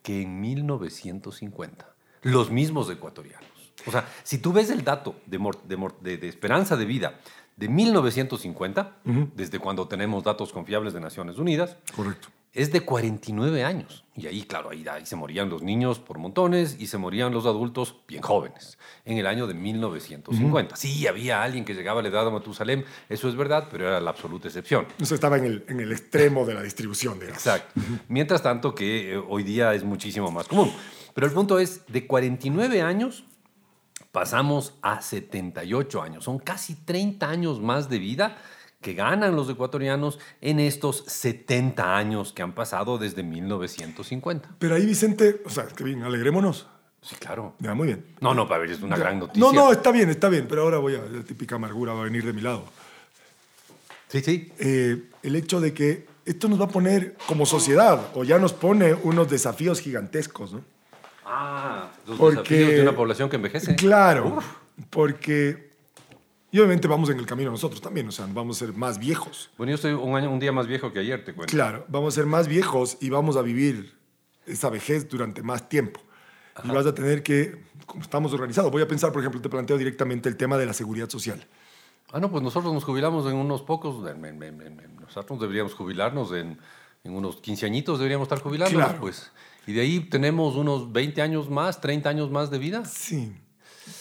que 0.04 0.22
en 0.24 0.42
1950. 0.42 1.88
Los 2.24 2.52
mismos 2.52 2.90
ecuatorianos. 2.90 3.50
O 3.88 3.92
sea, 3.92 4.08
si 4.24 4.38
tú 4.40 4.52
ves 4.54 4.70
el 4.70 4.84
dato 4.84 5.16
de, 5.26 5.38
de 5.68 5.78
de- 6.02 6.18
de 6.18 6.28
esperanza 6.28 6.76
de 6.78 6.86
vida 6.86 7.20
de 7.58 7.68
1950, 7.70 8.98
desde 9.36 9.60
cuando 9.60 9.88
tenemos 9.88 10.24
datos 10.24 10.52
confiables 10.54 10.94
de 10.94 11.00
Naciones 11.02 11.38
Unidas, 11.38 11.78
Correcto. 11.96 12.30
es 12.54 12.72
de 12.72 12.82
49 12.82 13.64
años. 13.64 14.04
Y 14.16 14.26
ahí, 14.28 14.44
claro, 14.44 14.70
ahí, 14.72 14.86
ahí 14.88 15.06
se 15.06 15.16
morían 15.16 15.50
los 15.50 15.62
niños 15.62 16.00
por 16.00 16.18
montones 16.18 16.76
y 16.80 16.88
se 16.88 16.98
morían 16.98 17.32
los 17.34 17.46
adultos 17.46 17.98
bien 18.08 18.22
jóvenes, 18.24 18.78
en 19.06 19.18
el 19.18 19.28
año 19.28 19.46
de 19.48 19.54
1950. 19.54 20.76
Sí, 20.76 21.06
había 21.08 21.44
alguien 21.44 21.64
que 21.66 21.74
llegaba 21.74 22.00
a 22.00 22.04
la 22.04 22.10
edad 22.10 22.26
de 22.26 22.32
Matusalem, 22.32 22.84
eso 23.10 23.30
es 23.30 23.36
verdad, 23.36 23.68
pero 23.70 23.88
era 23.88 24.00
la 24.02 24.10
absoluta 24.10 24.48
excepción. 24.48 24.88
Eso 25.00 25.14
estaba 25.16 25.38
en 25.38 25.46
el, 25.46 25.66
en 25.68 25.80
el 25.82 25.92
extremo 25.92 26.46
de 26.46 26.54
la 26.56 26.64
distribución, 26.64 27.16
digamos. 27.20 27.38
Exacto. 27.38 27.80
Mientras 28.08 28.42
tanto 28.42 28.74
que 28.74 29.14
eh, 29.14 29.18
hoy 29.18 29.44
día 29.44 29.74
es 29.74 29.84
muchísimo 29.84 30.32
más 30.32 30.48
común. 30.48 30.72
Pero 31.14 31.28
el 31.28 31.34
punto 31.34 31.60
es, 31.60 31.82
de 31.88 32.08
49 32.08 32.82
años 32.82 33.26
pasamos 34.12 34.74
a 34.82 35.02
78 35.02 36.02
años. 36.02 36.24
Son 36.24 36.40
casi 36.40 36.76
30 36.76 37.30
años 37.30 37.60
más 37.62 37.90
de 37.90 38.00
vida 38.00 38.38
que 38.82 38.94
ganan 38.94 39.36
los 39.36 39.50
ecuatorianos 39.50 40.20
en 40.42 40.60
estos 40.60 41.04
70 41.08 41.96
años 41.96 42.34
que 42.34 42.42
han 42.42 42.54
pasado 42.54 42.98
desde 42.98 43.24
1950. 43.24 44.50
Pero 44.58 44.76
ahí, 44.76 44.86
Vicente, 44.86 45.42
o 45.46 45.50
sea, 45.50 45.68
que 45.68 45.84
bien, 45.84 46.04
alegrémonos. 46.04 46.68
Sí, 47.02 47.16
claro. 47.16 47.56
Ya, 47.60 47.74
muy 47.74 47.88
bien. 47.88 48.06
No, 48.20 48.34
no, 48.34 48.48
para 48.48 48.62
ver, 48.62 48.72
es 48.72 48.82
una 48.82 48.96
Ya. 48.96 49.04
gran 49.04 49.20
noticia. 49.20 49.40
No, 49.40 49.52
no, 49.54 49.72
está 49.72 49.92
bien, 49.92 50.10
está 50.10 50.30
bien, 50.30 50.46
pero 50.48 50.64
ahora 50.64 50.78
voy 50.78 50.96
a, 50.96 51.00
la 51.00 51.24
típica 51.24 51.56
amargura 51.56 51.94
va 51.94 52.02
a 52.02 52.04
venir 52.04 52.24
de 52.26 52.34
mi 52.34 52.42
lado. 52.42 52.64
Sí, 54.08 54.22
sí. 54.22 54.52
Eh, 54.60 55.04
el 55.24 55.36
hecho 55.36 55.60
de 55.62 55.74
que 55.74 56.06
esto 56.26 56.48
nos 56.48 56.60
va 56.60 56.66
a 56.66 56.70
poner 56.70 57.16
como 57.28 57.46
sociedad, 57.46 58.12
o 58.14 58.24
ya 58.24 58.38
nos 58.38 58.54
pone 58.54 58.94
unos 58.94 59.30
desafíos 59.30 59.80
gigantescos, 59.80 60.54
¿no? 60.54 60.62
Ah, 61.34 61.90
los 62.08 62.18
Porque- 62.18 62.54
desafíos 62.56 62.72
de 62.76 62.82
una 62.82 62.96
población 62.96 63.30
que 63.30 63.38
envejece. 63.38 63.76
Claro, 63.76 64.40
porque... 64.90 65.72
Y 66.54 66.58
obviamente 66.60 66.86
vamos 66.90 67.10
en 67.10 67.18
el 67.18 67.26
camino 67.26 67.50
nosotros 67.50 67.80
también, 67.80 68.06
o 68.10 68.12
sea, 68.12 68.28
vamos 68.30 68.58
a 68.62 68.66
ser 68.66 68.74
más 68.76 69.00
viejos. 69.00 69.50
Bueno, 69.58 69.70
yo 69.72 69.76
estoy 69.76 69.94
un, 69.94 70.16
año, 70.18 70.30
un 70.30 70.40
día 70.40 70.52
más 70.52 70.68
viejo 70.68 70.92
que 70.92 71.00
ayer, 71.00 71.24
te 71.24 71.34
cuento. 71.34 71.50
Claro, 71.50 71.86
vamos 71.88 72.14
a 72.14 72.16
ser 72.16 72.26
más 72.26 72.50
viejos 72.50 72.98
y 73.00 73.10
vamos 73.10 73.38
a 73.38 73.42
vivir 73.42 73.96
esa 74.46 74.70
vejez 74.70 75.08
durante 75.08 75.42
más 75.44 75.70
tiempo. 75.70 76.02
Y 76.66 76.68
vas 76.68 76.86
a 76.86 76.94
tener 76.94 77.24
que, 77.24 77.64
como 77.86 78.02
estamos 78.04 78.34
organizados, 78.34 78.70
voy 78.70 78.82
a 78.82 78.88
pensar, 78.88 79.14
por 79.14 79.22
ejemplo, 79.22 79.40
te 79.40 79.48
planteo 79.48 79.78
directamente 79.78 80.28
el 80.28 80.36
tema 80.36 80.58
de 80.58 80.66
la 80.66 80.74
seguridad 80.74 81.10
social. 81.10 81.42
Ah, 82.12 82.20
no, 82.20 82.30
pues 82.30 82.44
nosotros 82.44 82.74
nos 82.74 82.84
jubilamos 82.84 83.26
en 83.32 83.38
unos 83.38 83.62
pocos. 83.62 84.06
en- 84.10 84.26
en- 84.26 84.44
en- 84.44 84.62
en- 84.62 84.96
nosotros 85.00 85.40
deberíamos 85.40 85.74
jubilarnos 85.74 86.34
en, 86.34 86.58
en 87.06 87.16
unos 87.16 87.38
15 87.38 87.66
añitos, 87.66 87.98
deberíamos 88.00 88.26
estar 88.26 88.42
jubilándonos, 88.42 88.86
Claro. 88.88 89.00
pues. 89.02 89.32
Y 89.68 89.74
de 89.74 89.82
ahí 89.82 90.00
tenemos 90.02 90.56
unos 90.56 90.92
20 90.92 91.22
años 91.22 91.50
más, 91.50 91.80
30 91.82 92.10
años 92.10 92.32
más 92.32 92.50
de 92.50 92.58
vida. 92.58 92.84
Sí. 92.86 93.32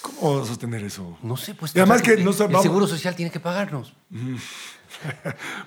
¿Cómo 0.02 0.35
vas 0.37 0.45
a 0.45 0.49
sostener 0.49 0.83
eso? 0.85 1.19
No 1.23 1.37
sé, 1.37 1.55
pues. 1.55 1.75
Y 1.75 1.79
además 1.79 2.00
que 2.02 2.17
no 2.17 2.31
el 2.31 2.37
Seguro 2.62 2.87
Social 2.87 3.14
tiene 3.17 3.31
que 3.31 3.40
pagarnos. 3.40 3.93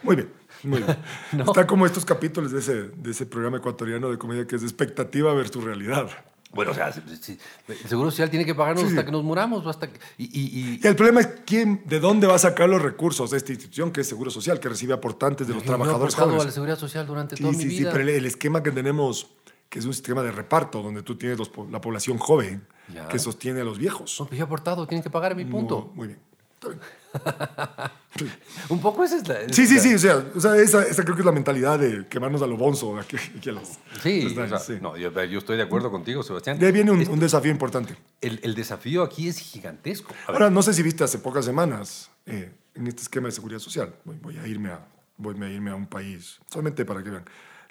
Muy 0.03 0.15
bien, 0.15 0.29
muy 0.63 0.81
bien. 0.81 0.97
No. 1.31 1.45
Está 1.45 1.65
como 1.65 1.85
estos 1.85 2.05
capítulos 2.05 2.51
de 2.51 2.59
ese, 2.59 2.73
de 2.89 3.12
ese 3.12 3.25
programa 3.25 3.57
ecuatoriano 3.57 4.09
de 4.12 4.17
comedia 4.17 4.45
que 4.45 4.55
es 4.55 4.63
expectativa 4.63 5.33
versus 5.33 5.63
realidad. 5.63 6.09
Bueno, 6.51 6.69
o 6.71 6.73
sea, 6.75 6.91
sí, 6.93 7.01
sí, 7.19 7.39
el 7.67 7.77
Seguro 7.89 8.12
Social 8.12 8.29
tiene 8.29 8.45
que 8.45 8.53
pagarnos 8.53 8.83
Sí, 8.83 8.89
hasta 8.89 9.01
sí. 9.01 9.05
que 9.07 9.12
nos 9.12 9.23
muramos. 9.23 9.65
Hasta 9.65 9.88
que- 9.91 10.00
y, 10.19 10.25
y- 10.25 10.59
y- 10.59 10.79
Y 10.83 10.88
el 10.88 10.95
problema 10.95 11.21
es 11.21 11.29
quién, 11.47 11.81
de 11.85 12.00
dónde 12.00 12.27
va 12.27 12.35
a 12.35 12.39
sacar 12.39 12.69
los 12.69 12.79
recursos 12.81 13.31
de 13.31 13.38
esta 13.38 13.51
institución 13.51 13.91
que 13.91 14.01
es 14.01 14.07
Seguro 14.07 14.29
Social, 14.29 14.59
que 14.59 14.69
recibe 14.69 14.93
aportantes 14.93 15.47
de 15.47 15.53
los 15.55 15.63
yo 15.63 15.69
no 15.69 15.73
he 15.73 15.77
trabajadores 15.77 16.13
aportado 16.13 16.29
a 16.29 16.33
la 16.33 16.38
jóvenes. 16.39 16.53
Seguridad 16.53 16.77
Social 16.77 17.07
durante 17.07 17.35
Sí, 17.38 17.41
toda 17.43 17.53
sí, 17.55 17.65
mi 17.65 17.71
sí, 17.71 17.79
vida. 17.79 17.91
pero 17.91 18.03
el, 18.03 18.09
el 18.09 18.25
esquema 18.27 18.62
que 18.62 18.69
tenemos, 18.71 19.31
que 19.74 19.80
es 19.80 19.86
un 19.86 19.94
sistema 19.96 20.22
de 20.22 20.32
reparto, 20.32 20.84
donde 20.84 21.01
tú 21.01 21.15
tienes 21.15 21.39
los 21.39 21.50
la 21.72 21.82
población 21.82 22.20
joven 22.20 22.63
Ya. 22.94 23.08
que 23.08 23.18
sostiene 23.18 23.62
a 23.62 23.63
los 23.63 23.80
viejos. 23.80 24.15
Pues 24.20 24.38
yo 24.38 24.38
he 24.38 24.46
aportado, 24.46 24.86
tienen 24.86 25.01
que 25.01 25.10
pagar 25.10 25.36
mi 25.36 25.46
punto. 25.46 25.88
No, 25.89 25.96
muy 25.96 26.10
bien. 26.10 26.20
Está 26.53 26.70
bien. 26.70 26.80
Un 28.70 28.80
poco 28.80 29.03
esa 29.03 29.18
es 29.18 29.27
la... 29.27 29.50
Sí, 29.51 29.65
sí, 29.65 29.80
sí, 29.80 29.96
o 29.96 29.98
sea, 29.98 30.24
o 30.36 30.39
sea, 30.39 30.56
esa, 30.58 30.84
esa 30.84 31.03
creo 31.03 31.15
que 31.15 31.22
es 31.24 31.25
la 31.25 31.32
mentalidad 31.32 31.80
de 31.80 32.06
quemarnos 32.08 32.44
a 32.44 32.48
lo 32.48 32.56
bonzo. 32.56 33.00
a 33.00 33.03
que- 33.03 33.18
que 33.42 33.50
a 33.50 33.53
los- 33.53 33.80
Sí, 34.03 34.22
los 34.30 34.38
o 34.38 34.48
sea, 34.48 34.60
sí. 34.60 34.77
no, 34.80 34.96
yo, 34.96 35.10
yo 35.24 35.39
estoy 35.39 35.58
de 35.58 35.63
acuerdo 35.63 35.89
contigo, 35.89 36.22
Sebastián. 36.22 36.60
De 36.60 36.68
ahí 36.68 36.72
viene 36.72 36.92
un, 36.92 37.08
un 37.10 37.20
desafío 37.20 37.50
importante. 37.51 37.96
el, 38.22 38.39
el 38.44 38.53
desafío 38.53 39.01
aquí 39.01 39.27
es 39.27 39.39
gigantesco. 39.39 40.13
Ahora, 40.27 40.51
no 40.51 40.62
sé 40.62 40.75
si 40.75 40.84
viste 40.84 41.03
hace 41.03 41.18
pocas 41.18 41.46
semanas 41.46 42.12
eh, 42.27 42.51
en 42.75 42.86
este 42.86 43.01
esquema 43.01 43.27
de 43.27 43.32
seguridad 43.32 43.60
social. 43.60 43.96
Voy, 44.06 44.18
voy 44.22 44.38
a 44.38 44.46
irme 44.48 44.70
a, 44.70 44.86
voy 45.18 45.36
a 45.42 45.50
irme 45.50 45.72
a 45.72 45.75
un 45.75 45.88
país, 45.88 46.39
solamente 46.51 46.86
para 46.86 47.01
que 47.01 47.10
vean. 47.10 47.25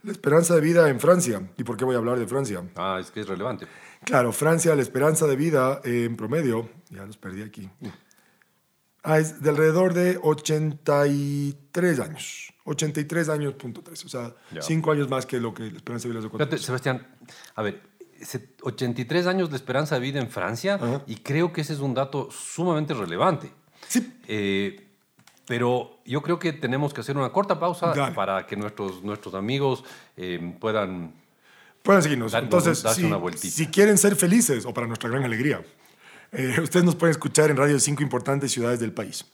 La 0.04 0.12
esperanza 0.12 0.54
de 0.56 0.60
vida 0.60 0.88
en 0.88 0.98
Francia. 0.98 1.40
¿Y 1.56 1.64
por 1.64 1.76
qué 1.76 1.84
voy 1.84 1.94
a 1.94 1.98
hablar 1.98 2.18
de 2.18 2.26
Francia? 2.26 2.62
ah, 2.76 2.98
es 3.00 3.10
que 3.10 3.20
es 3.20 3.28
relevante. 3.28 3.66
Claro, 4.04 4.32
Francia, 4.32 4.74
la 4.74 4.82
esperanza 4.82 5.26
de 5.26 5.36
vida 5.36 5.80
eh, 5.84 6.04
en 6.06 6.16
promedio, 6.16 6.68
ya 6.90 7.04
los 7.06 7.16
perdí 7.16 7.42
aquí, 7.42 7.70
ah, 9.04 9.18
es 9.18 9.40
de 9.42 9.50
alrededor 9.50 9.94
de 9.94 10.18
83 10.20 12.00
años. 12.00 12.52
83 12.64 13.28
años, 13.28 13.54
punto 13.54 13.82
3. 13.82 14.04
O 14.04 14.08
sea, 14.08 14.34
Ya. 14.52 14.62
5 14.62 14.90
años 14.92 15.08
más 15.08 15.26
que 15.26 15.40
lo 15.40 15.52
que 15.54 15.64
la 15.70 15.76
esperanza 15.76 16.08
de 16.08 16.14
vida 16.14 16.18
es 16.18 16.24
de 16.24 16.30
Fíjate, 16.30 16.58
Sebastián, 16.58 17.06
a 17.54 17.62
ver, 17.62 17.80
se- 18.20 18.54
83 18.62 19.26
años 19.26 19.50
de 19.50 19.56
esperanza 19.56 19.96
de 19.96 20.00
vida 20.00 20.20
en 20.20 20.30
Francia 20.30 20.74
Ajá. 20.76 21.02
y 21.06 21.16
creo 21.16 21.52
que 21.52 21.60
ese 21.62 21.72
es 21.74 21.80
un 21.80 21.94
dato 21.94 22.28
sumamente 22.30 22.94
relevante. 22.94 23.52
Sí, 23.88 24.18
Eh, 24.28 24.88
pero 25.46 25.98
yo 26.04 26.22
creo 26.22 26.38
que 26.38 26.52
tenemos 26.52 26.94
que 26.94 27.00
hacer 27.00 27.16
una 27.16 27.30
corta 27.30 27.58
pausa 27.58 27.94
Dale. 27.94 28.14
para 28.14 28.46
que 28.46 28.56
nuestros, 28.56 29.02
nuestros 29.02 29.34
amigos 29.34 29.84
eh, 30.16 30.54
puedan... 30.60 31.12
Pueden 31.82 32.02
seguirnos. 32.02 32.32
Darnos- 32.32 32.44
Entonces, 32.44 32.78
si, 32.94 33.04
una 33.04 33.16
vueltita. 33.16 33.52
si 33.54 33.66
quieren 33.66 33.98
ser 33.98 34.14
felices, 34.14 34.64
o 34.66 34.72
para 34.72 34.86
nuestra 34.86 35.10
gran 35.10 35.24
alegría, 35.24 35.62
eh, 36.30 36.54
ustedes 36.62 36.84
nos 36.84 36.94
pueden 36.94 37.10
escuchar 37.10 37.50
en 37.50 37.56
Radio 37.56 37.74
de 37.74 37.80
cinco 37.80 38.02
importantes 38.04 38.52
ciudades 38.52 38.78
del 38.78 38.92
país. 38.92 39.24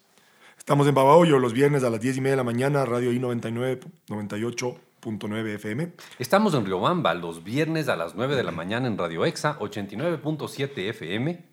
Estamos 0.57 0.87
en 0.87 0.95
Babahoyo 0.95 1.39
los 1.39 1.53
viernes 1.53 1.85
a 1.85 1.91
las 1.91 2.01
10 2.01 2.17
y 2.17 2.21
media 2.21 2.33
de 2.33 2.37
la 2.39 2.45
mañana, 2.45 2.85
Radio 2.85 3.13
I99, 3.13 3.81
98.9 4.09 5.47
FM. 5.55 5.93
Estamos 6.19 6.55
en 6.55 6.65
Riobamba 6.67 7.15
los 7.15 7.45
viernes 7.45 7.89
a 7.89 7.97
las 7.97 8.15
9 8.15 8.35
de 8.37 8.43
la 8.43 8.51
mañana 8.51 8.87
en 8.89 8.99
Radio 8.99 9.25
Exa 9.25 9.59
89.7 9.59 10.73
FM. 10.91 11.45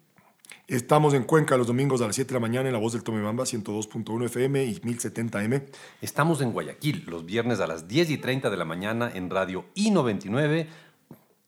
Estamos 0.67 1.13
en 1.13 1.25
Cuenca 1.25 1.57
los 1.57 1.67
domingos 1.67 2.01
a 2.01 2.07
las 2.07 2.15
7 2.15 2.29
de 2.29 2.33
la 2.33 2.39
mañana 2.39 2.67
en 2.67 2.73
La 2.73 2.79
Voz 2.79 2.93
del 2.93 3.03
Tomebamba, 3.03 3.43
102.1 3.43 4.25
FM 4.25 4.63
y 4.63 4.79
1070M. 4.79 5.63
Estamos 6.01 6.41
en 6.41 6.53
Guayaquil 6.53 7.03
los 7.05 7.23
viernes 7.23 7.59
a 7.59 7.67
las 7.67 7.87
10 7.87 8.09
y 8.09 8.17
30 8.17 8.49
de 8.49 8.57
la 8.57 8.65
mañana 8.65 9.11
en 9.13 9.29
Radio 9.29 9.65
I99 9.75 10.65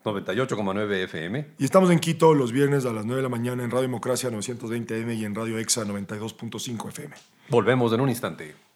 98,9 0.03 1.03
FM. 1.03 1.47
Y 1.57 1.65
estamos 1.65 1.89
en 1.89 1.99
Quito 1.99 2.35
los 2.35 2.51
viernes 2.51 2.85
a 2.85 2.93
las 2.93 3.05
9 3.05 3.17
de 3.17 3.23
la 3.23 3.29
mañana 3.29 3.63
en 3.63 3.71
Radio 3.71 3.87
Democracia 3.87 4.29
920M 4.29 5.17
y 5.17 5.25
en 5.25 5.33
Radio 5.33 5.57
Exa 5.57 5.83
92.5 5.83 6.89
FM. 6.89 7.15
Volvemos 7.49 7.91
en 7.93 8.01
un 8.01 8.09
instante. 8.09 8.66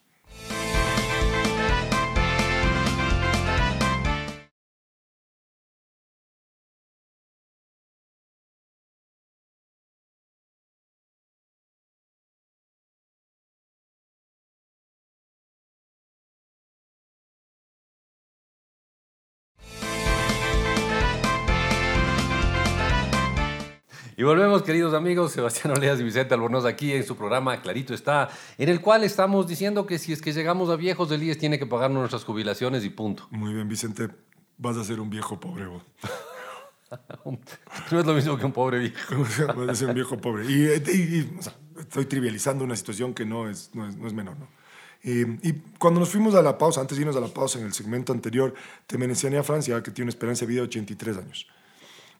Y 24.22 24.24
volvemos, 24.24 24.62
queridos 24.62 24.94
amigos, 24.94 25.32
Sebastián 25.32 25.76
Oleas 25.76 26.00
y 26.00 26.04
Vicente 26.04 26.36
Albornoz 26.36 26.64
aquí 26.66 26.92
en 26.94 27.04
su 27.04 27.16
programa 27.16 27.60
Clarito 27.60 27.96
está, 27.96 28.30
en 28.60 28.70
el 28.70 28.80
cual 28.80 29.04
estamos 29.04 29.48
diciendo 29.48 29.88
que 29.88 29.98
si 29.98 30.14
es 30.14 30.22
que 30.22 30.32
llegamos 30.32 30.70
a 30.70 30.76
viejos 30.76 31.10
del 31.10 31.24
IES 31.24 31.40
tiene 31.40 31.58
que 31.58 31.66
pagarnos 31.66 32.02
nuestras 32.02 32.24
jubilaciones 32.24 32.86
y 32.86 32.92
punto. 32.92 33.28
Muy 33.32 33.52
bien, 33.52 33.68
Vicente. 33.68 34.10
Vas 34.60 34.78
a 34.78 34.84
ser 34.84 35.00
un 35.00 35.10
viejo 35.10 35.40
pobre. 35.40 35.66
vos. 35.66 35.82
No 37.92 38.00
es 38.00 38.06
lo 38.06 38.14
mismo 38.14 38.38
que 38.38 38.46
un 38.46 38.52
pobre 38.52 38.78
viejo. 38.78 39.16
Vas 39.58 39.70
a 39.70 39.76
ser 39.76 39.88
un 39.88 39.96
viejo 39.96 40.18
pobre. 40.18 40.46
Y, 40.46 40.66
y- 40.68 41.18
y, 41.18 41.36
o 41.40 41.42
sea, 41.42 41.56
estoy 41.80 42.06
trivializando 42.06 42.64
una 42.64 42.76
situación 42.76 43.16
que 43.16 43.26
no 43.26 43.50
es, 43.50 43.72
no 43.74 43.88
es, 43.90 43.98
no 43.98 44.06
es 44.06 44.14
menor. 44.14 44.38
¿no? 44.38 44.48
Eh, 45.02 45.40
y 45.42 45.54
cuando 45.80 46.00
nos 46.00 46.10
fuimos 46.10 46.36
a 46.36 46.44
la 46.44 46.60
pausa, 46.60 46.80
antes 46.80 46.96
de 46.96 47.02
irnos 47.02 47.16
a 47.16 47.22
la 47.22 47.30
pausa 47.30 47.58
en 47.58 47.66
el 47.66 47.74
segmento 47.74 48.14
anterior, 48.14 48.54
te 48.86 49.00
mencioné 49.00 49.40
a 49.40 49.44
Francia, 49.44 49.82
que 49.82 49.90
tiene 49.90 50.06
una 50.08 50.10
esperanza 50.10 50.42
de 50.46 50.50
vida 50.52 50.62
de 50.62 50.68
83 50.68 51.18
años. 51.18 51.48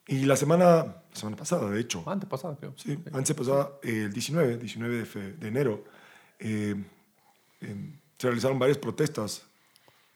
Y 0.08 0.26
la 0.26 0.36
semana, 0.36 1.04
semana 1.14 1.38
pasada, 1.38 1.70
de 1.70 1.80
hecho, 1.80 2.04
Antes 2.10 2.28
pasado, 2.30 2.58
creo. 2.58 2.74
Sí, 2.78 2.98
antes 3.14 3.36
pasaba 3.36 3.80
eh, 3.84 4.04
el 4.06 4.14
19, 4.14 4.58
19 4.58 4.98
de, 4.98 5.06
fe- 5.06 5.34
de 5.34 5.48
enero, 5.48 5.84
eh, 6.40 6.76
em, 7.62 8.00
se 8.18 8.28
realizaron 8.28 8.60
varias 8.60 8.78
protestas 8.78 9.44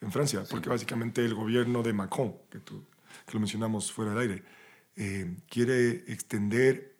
en 0.01 0.11
Francia, 0.11 0.43
porque 0.49 0.69
básicamente 0.69 1.23
el 1.23 1.33
gobierno 1.35 1.81
de 1.83 1.93
Macron, 1.93 2.35
que, 2.49 2.59
tú, 2.59 2.83
que 3.25 3.33
lo 3.33 3.39
mencionamos 3.39 3.91
fuera 3.91 4.11
del 4.11 4.19
aire, 4.19 4.43
eh, 4.95 5.35
quiere 5.49 5.89
extender 6.11 6.95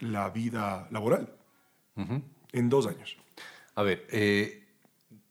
la 0.00 0.28
vida 0.30 0.88
laboral 0.90 1.32
en 2.52 2.68
dos 2.68 2.86
años. 2.86 3.16
A 3.76 3.82
ver, 3.82 4.06
eh, 4.10 4.66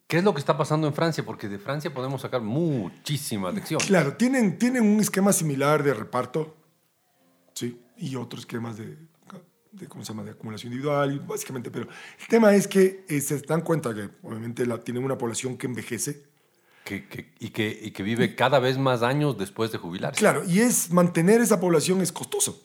¿qué 0.07 0.17
es 0.17 0.23
lo 0.23 0.33
que 0.33 0.39
está 0.39 0.57
pasando 0.57 0.87
en 0.87 0.93
Francia? 0.93 1.23
Porque 1.25 1.47
de 1.49 1.59
Francia 1.59 1.93
podemos 1.93 2.21
sacar 2.21 2.41
muchísimas 2.41 3.53
lecciones. 3.53 3.87
Claro, 3.87 4.15
tienen, 4.15 4.57
tienen 4.57 4.83
un 4.83 4.99
esquema 4.99 5.31
similar 5.33 5.83
de 5.83 5.93
reparto, 5.93 6.55
sí, 7.53 7.79
y 7.97 8.15
otros 8.15 8.41
esquemas 8.41 8.77
de, 8.77 8.97
de, 9.71 9.87
¿cómo 9.87 10.03
se 10.03 10.11
llama? 10.13 10.23
de 10.23 10.31
acumulación 10.31 10.71
individual, 10.71 11.19
básicamente, 11.21 11.71
pero 11.71 11.87
el 12.19 12.27
tema 12.27 12.53
es 12.53 12.67
que 12.67 13.05
eh, 13.07 13.21
se 13.21 13.39
dan 13.41 13.61
cuenta 13.61 13.93
que 13.93 14.09
obviamente 14.21 14.65
la, 14.65 14.79
tienen 14.79 15.03
una 15.03 15.17
población 15.17 15.57
que 15.57 15.67
envejece, 15.67 16.23
Que- 16.83 17.07
que- 17.07 17.33
y, 17.39 17.49
que, 17.49 17.79
y 17.81 17.91
que 17.91 18.03
vive 18.03 18.35
cada 18.35 18.59
vez 18.59 18.77
más 18.77 19.01
años 19.03 19.37
después 19.37 19.71
de 19.71 19.77
jubilarse. 19.77 20.19
claro, 20.19 20.43
y 20.45 20.59
es 20.59 20.91
mantener 20.91 21.41
esa 21.41 21.59
población 21.59 22.01
es 22.01 22.11
costoso. 22.11 22.61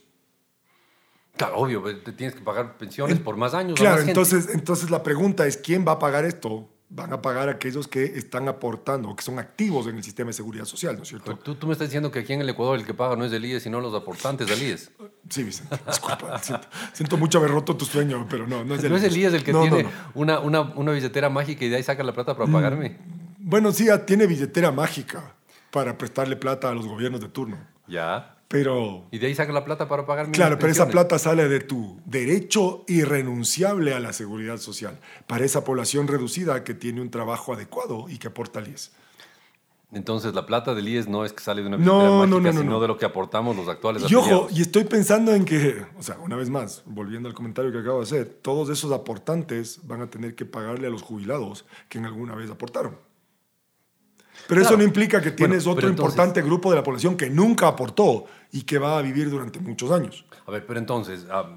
Claro, 1.37 1.59
obvio, 1.59 1.83
te 2.03 2.11
tienes 2.13 2.35
que 2.35 2.41
pagar 2.43 2.77
pensiones 2.79 3.21
por 3.21 3.37
más 3.37 3.55
años. 3.55 3.79
Claro, 3.79 3.99
más 4.01 4.09
entonces, 4.09 4.49
entonces 4.53 4.91
la 4.91 5.05
pregunta 5.05 5.47
es, 5.47 5.57
¿quién 5.57 5.87
va 5.87 5.93
a 5.93 5.99
pagar 6.01 6.25
esto? 6.25 6.69
Van 6.91 7.13
a 7.13 7.21
pagar 7.21 7.51
aquellos 7.51 7.87
que 7.87 8.03
están 8.05 8.49
aportando, 8.49 9.15
que 9.15 9.23
son 9.23 9.39
activos 9.39 9.87
en 9.89 9.97
el 9.99 10.03
sistema 10.03 10.29
de 10.29 10.33
seguridad 10.33 10.65
social, 10.65 10.97
¿no 10.97 11.03
es 11.03 11.09
cierto? 11.09 11.37
Tú, 11.37 11.55
tú 11.55 11.67
me 11.67 11.75
estás 11.75 11.89
diciendo 11.89 12.11
que 12.11 12.21
aquí 12.21 12.33
en 12.33 12.41
el 12.41 12.49
Ecuador 12.49 12.79
el 12.79 12.87
que 12.87 12.95
paga 12.95 13.15
no 13.15 13.27
es 13.27 13.33
el 13.33 13.45
IES, 13.45 13.63
sino 13.63 13.79
los 13.81 13.95
aportantes 13.95 14.47
del 14.47 14.63
IES. 14.63 14.91
Sí, 15.29 15.43
Vicente, 15.43 15.79
disculpa. 15.87 16.39
siento, 16.39 16.67
siento 16.95 17.17
mucho 17.19 17.39
haber 17.39 17.51
roto 17.51 17.77
tu 17.77 17.85
sueño, 17.85 18.27
pero 18.31 18.47
no, 18.47 18.65
no 18.65 18.75
es 18.75 18.83
el 18.85 18.91
¿No 18.91 18.97
es 18.97 19.03
el 19.05 19.15
IES 19.15 19.35
el 19.35 19.45
que 19.45 19.53
No, 19.53 19.61
tiene 19.63 19.83
no. 19.83 19.91
Una, 20.15 20.41
una, 20.41 20.61
una 20.63 20.93
billetera 20.93 21.29
mágica 21.29 21.63
y 21.65 21.69
de 21.69 21.77
ahí 21.77 21.83
saca 21.83 22.03
la 22.03 22.15
plata 22.15 22.35
para 22.35 22.51
pagarme? 22.51 22.97
Bueno, 23.39 23.71
sí, 23.73 23.87
tiene 24.07 24.27
billetera 24.27 24.73
mágica 24.73 25.35
para 25.71 25.99
prestarle 25.99 26.37
plata 26.37 26.71
a 26.71 26.75
los 26.75 26.87
gobiernos 26.87 27.21
de 27.21 27.29
turno, 27.29 27.59
Ya. 27.87 28.38
Pero... 28.49 29.05
Y 29.11 29.19
de 29.19 29.27
ahí 29.27 29.35
saca 29.35 29.53
la 29.53 29.65
plata 29.65 29.87
para 29.89 30.07
pagarme. 30.07 30.33
Claro, 30.33 30.59
pero 30.59 30.73
esa 30.73 30.89
plata 30.89 31.19
sale 31.19 31.49
de 31.49 31.61
tu 31.61 32.01
derecho 32.07 32.85
irrenunciable 32.89 33.93
a 33.95 34.01
la 34.01 34.13
seguridad 34.15 34.57
social, 34.59 34.99
para 35.27 35.45
esa 35.45 35.65
población 35.65 36.09
reducida 36.09 36.65
que 36.65 36.75
tiene 36.75 37.01
un 37.03 37.11
trabajo 37.11 37.53
adecuado 37.53 38.07
y 38.09 38.19
que 38.19 38.29
aporta 38.29 38.59
al 38.61 38.69
IES. 38.69 38.91
Entonces 39.91 40.35
la 40.35 40.45
plata 40.45 40.75
del 40.75 40.87
IES 40.87 41.09
no 41.09 41.25
es 41.25 41.33
que 41.33 41.43
sale 41.43 41.63
de 41.63 41.69
una 41.69 41.79
No, 41.79 41.95
mágica, 42.19 42.27
no, 42.27 42.41
no, 42.41 42.53
sino 42.61 42.73
no. 42.73 42.81
de 42.81 42.89
lo 42.89 42.99
que 42.99 43.07
aportamos 43.07 43.57
los 43.57 43.69
actuales 43.69 44.03
Y 44.11 44.15
ojo, 44.15 44.49
y 44.51 44.61
estoy 44.61 44.85
pensando 44.85 45.35
en 45.35 45.47
que, 45.47 45.83
o 45.99 46.03
sea, 46.03 46.19
una 46.19 46.37
vez 46.37 46.51
más, 46.51 46.83
volviendo 46.85 47.27
al 47.27 47.35
comentario 47.35 47.73
que 47.73 47.79
acabo 47.79 47.99
de 47.99 48.05
hacer, 48.05 48.27
todos 48.43 48.69
esos 48.69 48.93
aportantes 48.93 49.81
van 49.85 50.03
a 50.03 50.11
tener 50.11 50.35
que 50.35 50.45
pagarle 50.45 50.89
a 50.89 50.91
los 50.91 51.01
jubilados 51.01 51.65
que 51.89 51.97
en 51.99 52.05
alguna 52.05 52.35
vez 52.35 52.51
aportaron. 52.51 52.97
Pero 54.47 54.61
eso 54.61 54.71
Claro. 54.71 54.83
no 54.83 54.85
implica 54.85 55.21
que 55.23 55.31
tienes 55.31 55.65
pero 55.65 55.73
otro 55.73 55.89
entonces- 55.89 56.13
importante 56.15 56.43
grupo 56.43 56.71
de 56.71 56.77
la 56.77 56.83
población 56.83 57.17
que 57.17 57.29
nunca 57.31 57.67
aportó 57.69 58.27
y 58.53 58.63
que 58.63 58.79
va 58.79 58.99
a 58.99 59.03
vivir 59.03 59.31
durante 59.31 59.61
muchos 59.61 59.91
años. 59.91 60.25
A 60.47 60.51
ver, 60.51 60.67
pero 60.67 60.79
entonces, 60.79 61.27
ah, 61.31 61.49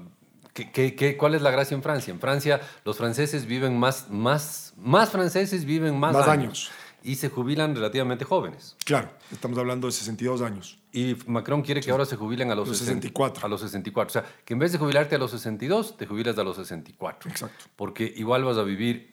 ¿qué, 0.52 0.70
qué- 0.70 0.94
qué- 0.94 1.16
cuál 1.16 1.34
es 1.34 1.42
la 1.42 1.50
gracia 1.50 1.74
en 1.74 1.82
Francia? 1.82 2.12
En 2.12 2.20
Francia 2.20 2.60
los 2.84 2.96
franceses 2.98 3.46
viven 3.46 3.78
más, 3.78 4.10
más, 4.10 4.74
más 4.76 5.10
franceses 5.10 5.64
viven 5.64 5.98
más, 5.98 6.12
Más 6.14 6.28
años, 6.28 6.44
años. 6.68 6.70
y 7.02 7.14
se 7.16 7.28
jubilan 7.30 7.74
relativamente 7.74 8.24
jóvenes. 8.24 8.76
Claro, 8.84 9.10
estamos 9.30 9.56
hablando 9.58 9.86
de 9.86 9.92
62 9.92 10.42
años. 10.42 10.78
Y 10.92 11.16
Macron 11.26 11.62
quiere 11.62 11.80
que 11.80 11.90
ahora 11.90 12.04
se 12.04 12.16
jubilen 12.16 12.50
a 12.50 12.54
los, 12.54 12.68
Los 12.68 12.76
60 12.76 13.00
64. 13.06 13.46
A 13.46 13.48
los 13.48 13.60
64. 13.62 14.08
O 14.08 14.12
sea, 14.12 14.30
que 14.44 14.52
en 14.52 14.58
vez 14.58 14.72
de 14.72 14.78
jubilarte 14.78 15.14
a 15.14 15.18
los 15.18 15.30
62, 15.30 15.96
te 15.96 16.06
jubilas 16.06 16.36
a 16.36 16.44
los 16.44 16.56
64. 16.56 17.30
Exacto. 17.30 17.64
Porque 17.76 18.12
igual 18.16 18.44
vas 18.44 18.58
a 18.58 18.62
vivir... 18.62 19.11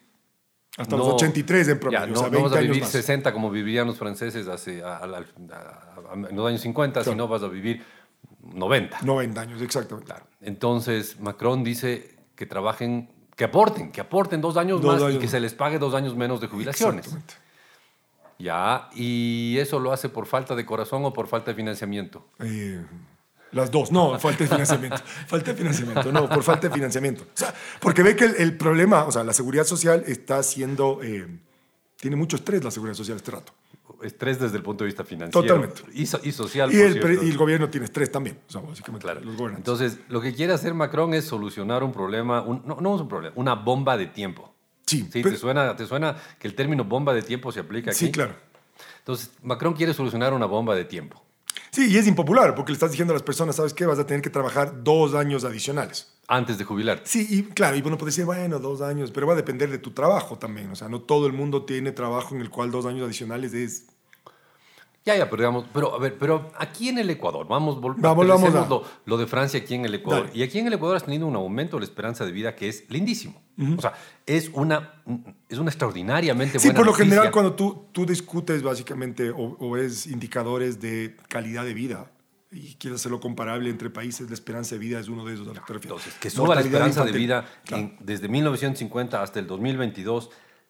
Hasta 0.77 0.95
no- 0.95 1.03
los 1.03 1.13
83 1.15 1.67
en 1.67 1.79
promedio, 1.79 2.05
Ya, 2.05 2.07
no, 2.07 2.13
o 2.13 2.15
sea, 2.17 2.25
no 2.27 2.31
20 2.31 2.49
vas 2.49 2.57
a 2.57 2.61
vivir 2.61 2.81
más. 2.81 2.89
60 2.91 3.33
como 3.33 3.49
vivirían 3.51 3.87
los 3.87 3.97
franceses 3.97 4.47
hace, 4.47 4.81
a- 4.83 4.97
a- 4.97 5.03
a- 5.03 5.17
a- 6.11 6.29
en 6.29 6.35
los 6.35 6.47
años 6.47 6.61
50, 6.61 7.01
Claro. 7.01 7.11
sino 7.11 7.27
vas 7.27 7.43
a 7.43 7.47
vivir 7.47 7.83
90. 8.41 8.99
90 9.01 9.41
años, 9.41 9.61
exactamente. 9.61 10.05
Claro. 10.11 10.25
Entonces, 10.41 11.19
Macron 11.19 11.63
dice 11.63 12.15
que 12.35 12.45
trabajen, 12.45 13.09
que 13.35 13.43
aporten, 13.45 13.91
que 13.91 13.99
aporten 14.01 14.39
dos 14.41 14.55
años 14.57 14.81
Dos 14.81 15.01
más 15.01 15.11
y 15.11 15.17
que 15.17 15.23
más. 15.23 15.31
se 15.31 15.39
les 15.39 15.53
pague 15.53 15.79
dos 15.79 15.93
años 15.93 16.15
menos 16.15 16.39
de 16.39 16.47
jubilaciones. 16.47 17.05
Exactamente. 17.07 17.33
Ya, 18.37 18.89
y 18.95 19.57
eso 19.59 19.79
lo 19.79 19.91
hace 19.91 20.07
por 20.07 20.25
falta 20.25 20.55
de 20.55 20.65
corazón 20.65 21.03
o 21.03 21.11
por 21.11 21.27
falta 21.27 21.51
de 21.51 21.55
financiamiento. 21.55 22.25
Eh, 22.39 22.81
Las 23.51 23.71
dos, 23.71 23.91
no, 23.91 24.17
falta 24.19 24.43
de 24.43 24.49
financiamiento. 24.49 24.97
falta 25.27 25.51
de 25.51 25.57
financiamiento, 25.57 26.11
no, 26.11 26.29
por 26.29 26.43
falta 26.43 26.67
de 26.67 26.73
financiamiento. 26.73 27.23
O 27.23 27.37
sea, 27.37 27.53
porque 27.79 28.03
ve 28.03 28.15
que 28.15 28.25
el, 28.25 28.35
el 28.37 28.57
problema, 28.57 29.05
o 29.05 29.11
sea, 29.11 29.23
la 29.23 29.33
seguridad 29.33 29.63
social 29.65 30.03
está 30.07 30.43
siendo, 30.43 30.99
eh, 31.01 31.27
tiene 31.95 32.15
mucho 32.15 32.35
estrés 32.35 32.63
la 32.63 32.71
seguridad 32.71 32.95
social 32.95 33.17
este 33.17 33.31
rato. 33.31 33.53
Estrés 34.03 34.39
desde 34.39 34.55
el 34.55 34.63
punto 34.63 34.83
de 34.83 34.87
vista 34.87 35.03
financiero. 35.03 35.41
Totalmente. 35.45 35.81
Y, 35.93 36.05
so- 36.05 36.21
y 36.23 36.31
social. 36.31 36.71
Y 36.71 36.99
por 36.99 37.09
el, 37.11 37.23
y 37.27 37.35
gobierno 37.35 37.69
tiene 37.69 37.83
estrés 37.85 38.09
también, 38.09 38.39
o 38.47 38.51
sea, 38.51 38.61
básicamente, 38.61 39.03
Claro. 39.05 39.19
los. 39.21 39.57
Entonces, 39.57 39.97
lo 40.07 40.21
que 40.21 40.33
quiere 40.33 40.53
hacer 40.53 40.73
Macron 40.73 41.13
es 41.13 41.25
solucionar 41.25 41.83
un 41.83 41.91
problema, 41.91 42.41
un- 42.41 42.61
no, 42.65 42.77
no 42.79 42.95
es 42.95 43.01
un 43.01 43.09
problema, 43.09 43.33
una 43.35 43.55
bomba 43.55 43.97
de 43.97 44.05
tiempo. 44.05 44.53
sí, 44.85 45.01
Sí, 45.11 45.21
pero- 45.21 45.31
¿te, 45.31 45.37
suena, 45.37 45.75
¿Te 45.75 45.85
suena 45.85 46.15
que 46.39 46.47
el 46.47 46.55
término 46.55 46.85
bomba 46.85 47.13
de 47.13 47.23
tiempo 47.23 47.51
se 47.51 47.59
aplica 47.59 47.91
aquí? 47.91 47.99
sí, 48.05 48.11
claro. 48.11 48.35
Entonces, 48.99 49.31
Macron 49.43 49.73
quiere 49.73 49.93
solucionar 49.93 50.33
una 50.33 50.45
bomba 50.45 50.75
de 50.75 50.85
tiempo. 50.85 51.21
Sí, 51.71 51.91
y 51.91 51.97
es 51.97 52.07
impopular 52.07 52.55
porque 52.55 52.71
le 52.71 52.75
estás 52.75 52.91
diciendo 52.91 53.13
a 53.13 53.15
las 53.15 53.23
personas, 53.23 53.55
¿sabes 53.55 53.73
qué? 53.73 53.85
Vas 53.85 53.99
a 53.99 54.05
tener 54.05 54.21
que 54.21 54.29
trabajar 54.29 54.83
dos 54.83 55.13
años 55.13 55.43
adicionales. 55.43 56.13
Antes 56.27 56.57
de 56.57 56.63
jubilarte. 56.63 57.03
Sí, 57.05 57.27
y 57.29 57.43
claro, 57.43 57.75
y 57.75 57.81
uno 57.81 57.97
puede 57.97 58.09
decir, 58.09 58.25
bueno, 58.25 58.59
dos 58.59 58.81
años, 58.81 59.11
pero 59.11 59.27
va 59.27 59.33
a 59.33 59.35
depender 59.35 59.69
de 59.69 59.79
tu 59.79 59.91
trabajo 59.91 60.37
también. 60.37 60.69
O 60.71 60.75
sea, 60.75 60.89
no 60.89 61.01
todo 61.01 61.27
el 61.27 61.33
mundo 61.33 61.65
tiene 61.65 61.91
trabajo 61.91 62.35
en 62.35 62.41
el 62.41 62.49
cual 62.49 62.71
dos 62.71 62.85
años 62.85 63.05
adicionales 63.05 63.53
es... 63.53 63.87
Ya, 65.09 65.17
ya, 65.17 65.29
pero 65.29 65.41
digamos, 65.41 65.65
pero 65.73 65.95
a 65.95 65.99
ver, 65.99 66.17
pero 66.17 66.51
aquí 66.57 66.89
en 66.89 66.97
el 66.99 67.09
Ecuador, 67.09 67.47
vamos, 67.47 67.81
Vamos, 67.81 68.27
vamos 68.27 68.55
a- 68.55 68.67
lo, 68.67 68.83
lo 69.05 69.17
de 69.17 69.25
Francia 69.27 69.59
aquí 69.59 69.73
en 69.75 69.85
el 69.85 69.95
Ecuador. 69.95 70.27
Dale. 70.27 70.37
Y 70.39 70.43
aquí 70.43 70.59
en 70.59 70.67
el 70.67 70.73
Ecuador 70.73 70.95
has 70.97 71.03
tenido 71.05 71.25
un 71.27 71.35
aumento 71.35 71.77
de 71.77 71.81
la 71.81 71.85
esperanza 71.85 72.25
de 72.25 72.31
vida 72.31 72.55
que 72.55 72.69
es 72.69 72.85
lindísimo. 72.89 73.41
O 73.77 73.81
sea, 73.81 73.93
es 74.25 74.49
una, 74.53 74.93
es 75.49 75.57
una 75.57 75.69
extraordinariamente 75.69 76.59
Sí, 76.59 76.67
buena 76.69 76.77
por 76.77 76.85
lo 76.85 76.91
noticia. 76.93 77.09
general 77.09 77.31
cuando 77.31 77.53
tú, 77.53 77.87
tú 77.91 78.05
discutes 78.05 78.63
básicamente 78.63 79.31
o, 79.31 79.57
o 79.59 79.71
ves 79.71 80.07
indicadores 80.07 80.79
de 80.79 81.17
calidad 81.27 81.65
de 81.65 81.73
vida 81.73 82.11
y 82.51 82.75
quieres 82.75 82.99
hacerlo 83.01 83.19
comparable 83.19 83.69
entre 83.69 83.89
países, 83.89 84.27
la 84.29 84.33
esperanza 84.33 84.75
de 84.75 84.79
vida 84.79 84.99
es 84.99 85.07
uno 85.09 85.25
de 85.25 85.33
esos 85.33 85.47
refieres. 85.47 85.83
Entonces, 85.83 86.13
que 86.19 86.29
suba 86.29 86.55
la 86.55 86.61
esperanza 86.61 87.03
de 87.03 87.09
infantil. 87.11 87.17
vida 87.21 87.45
Claro. 87.65 87.83
en- 87.83 87.97
desde 87.99 88.27
1950 88.29 89.21
hasta 89.21 89.39
el 89.39 89.47
2022 89.47 90.29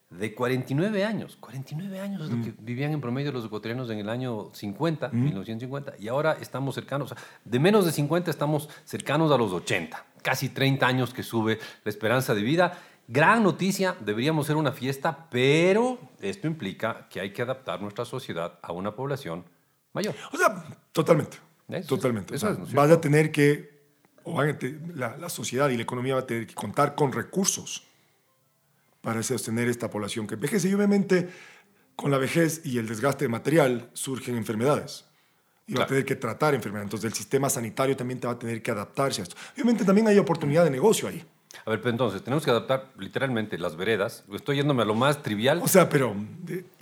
de 0.10 0.34
49 0.34 1.06
años. 1.06 1.38
49 1.39 2.00
años 2.00 2.24
es 2.24 2.30
lo 2.32 2.44
que 2.44 2.54
vivían 2.60 2.92
en 2.94 3.01
promedio 3.01 3.32
los 3.32 3.46
ecuatorianos 3.46 3.89
en 3.92 4.00
el 4.00 4.10
año 4.10 4.50
50, 4.54 5.10
1950, 5.10 5.94
y 6.00 6.08
ahora 6.08 6.38
estamos 6.42 6.74
cercanos, 6.75 7.12
o 7.12 7.16
sea, 7.16 7.24
de 7.46 7.60
menos 7.60 7.86
de 7.86 7.92
50 7.92 8.32
estamos 8.32 8.70
cercanos 8.86 9.32
a 9.32 9.38
los 9.38 9.51
80, 9.51 10.04
casi 10.24 10.50
30 10.50 10.88
años 10.88 11.13
que 11.13 11.22
sube 11.24 11.60
la 11.84 11.89
esperanza 11.89 12.34
de 12.34 12.42
vida. 12.42 12.78
Gran 13.08 13.44
noticia, 13.44 13.96
deberíamos 14.00 14.48
ser 14.48 14.56
una 14.56 14.72
fiesta, 14.72 15.28
pero 15.32 16.00
esto 16.22 16.48
implica 16.48 17.08
que 17.10 17.20
hay 17.20 17.32
que 17.34 17.42
adaptar 17.42 17.82
nuestra 17.82 18.06
sociedad 18.06 18.60
a 18.62 18.72
una 18.72 18.96
población 18.96 19.46
mayor. 19.94 20.13
O 20.32 20.38
sea, 20.38 20.63
totalmente. 20.92 21.38
Eso 21.68 21.78
es- 21.78 21.88
totalmente. 21.88 22.34
O 22.34 22.36
eso 22.36 22.46
sea, 22.48 22.54
es, 22.54 22.60
¿no 22.60 22.66
es 22.66 22.74
vas 22.74 22.89
a 22.92 23.00
tener 23.01 23.32
que, 23.32 23.80
o 24.24 24.34
van 24.34 24.50
a 24.50 24.58
te- 24.60 24.80
la, 24.96 25.18
la 25.18 25.30
sociedad 25.30 25.70
y 25.70 25.75
la 25.78 25.84
economía 25.84 26.16
va 26.16 26.22
a 26.22 26.25
tener 26.28 26.46
que 26.48 26.54
contar 26.56 26.94
con 26.96 27.12
recursos 27.12 27.84
para 29.01 29.24
sostener 29.24 29.68
esta 29.68 29.89
población 29.89 30.27
que 30.27 30.36
envejece. 30.36 30.70
Y 30.70 30.74
obviamente, 30.74 31.29
con 31.96 32.12
la 32.12 32.18
vejez 32.18 32.62
y 32.65 32.77
el 32.77 32.88
desgaste 32.88 33.25
de 33.25 33.29
material 33.29 33.89
surgen 33.94 34.36
enfermedades. 34.36 35.06
Y 35.68 35.74
va 35.74 35.84
a 35.84 35.86
Claro. 35.86 35.89
tener 35.89 36.06
que 36.06 36.15
tratar 36.15 36.56
enfermedades. 36.56 36.88
Entonces, 36.88 37.12
el 37.12 37.13
sistema 37.18 37.50
sanitario 37.50 37.96
también 37.96 38.20
te 38.20 38.27
va 38.27 38.34
a 38.34 38.39
tener 38.39 38.62
que 38.62 38.72
adaptarse 38.72 39.22
a 39.22 39.24
esto. 39.24 39.36
Obviamente, 39.53 39.84
también 39.86 40.08
hay 40.08 40.18
oportunidad 40.18 40.63
de 40.63 40.72
negocio 40.72 41.08
ahí. 41.08 41.24
A 41.65 41.70
ver, 41.72 41.79
pero 41.79 41.91
entonces, 41.91 42.24
tenemos 42.24 42.44
que 42.44 42.51
adaptar 42.51 42.91
literalmente 42.98 43.58
las 43.58 43.75
veredas. 43.75 44.24
Estoy 44.34 44.58
yéndome 44.58 44.82
a 44.84 44.86
lo 44.86 44.96
más 44.96 45.22
trivial. 45.22 45.62
O 45.63 45.68
sea, 45.68 45.88
pero 45.89 46.15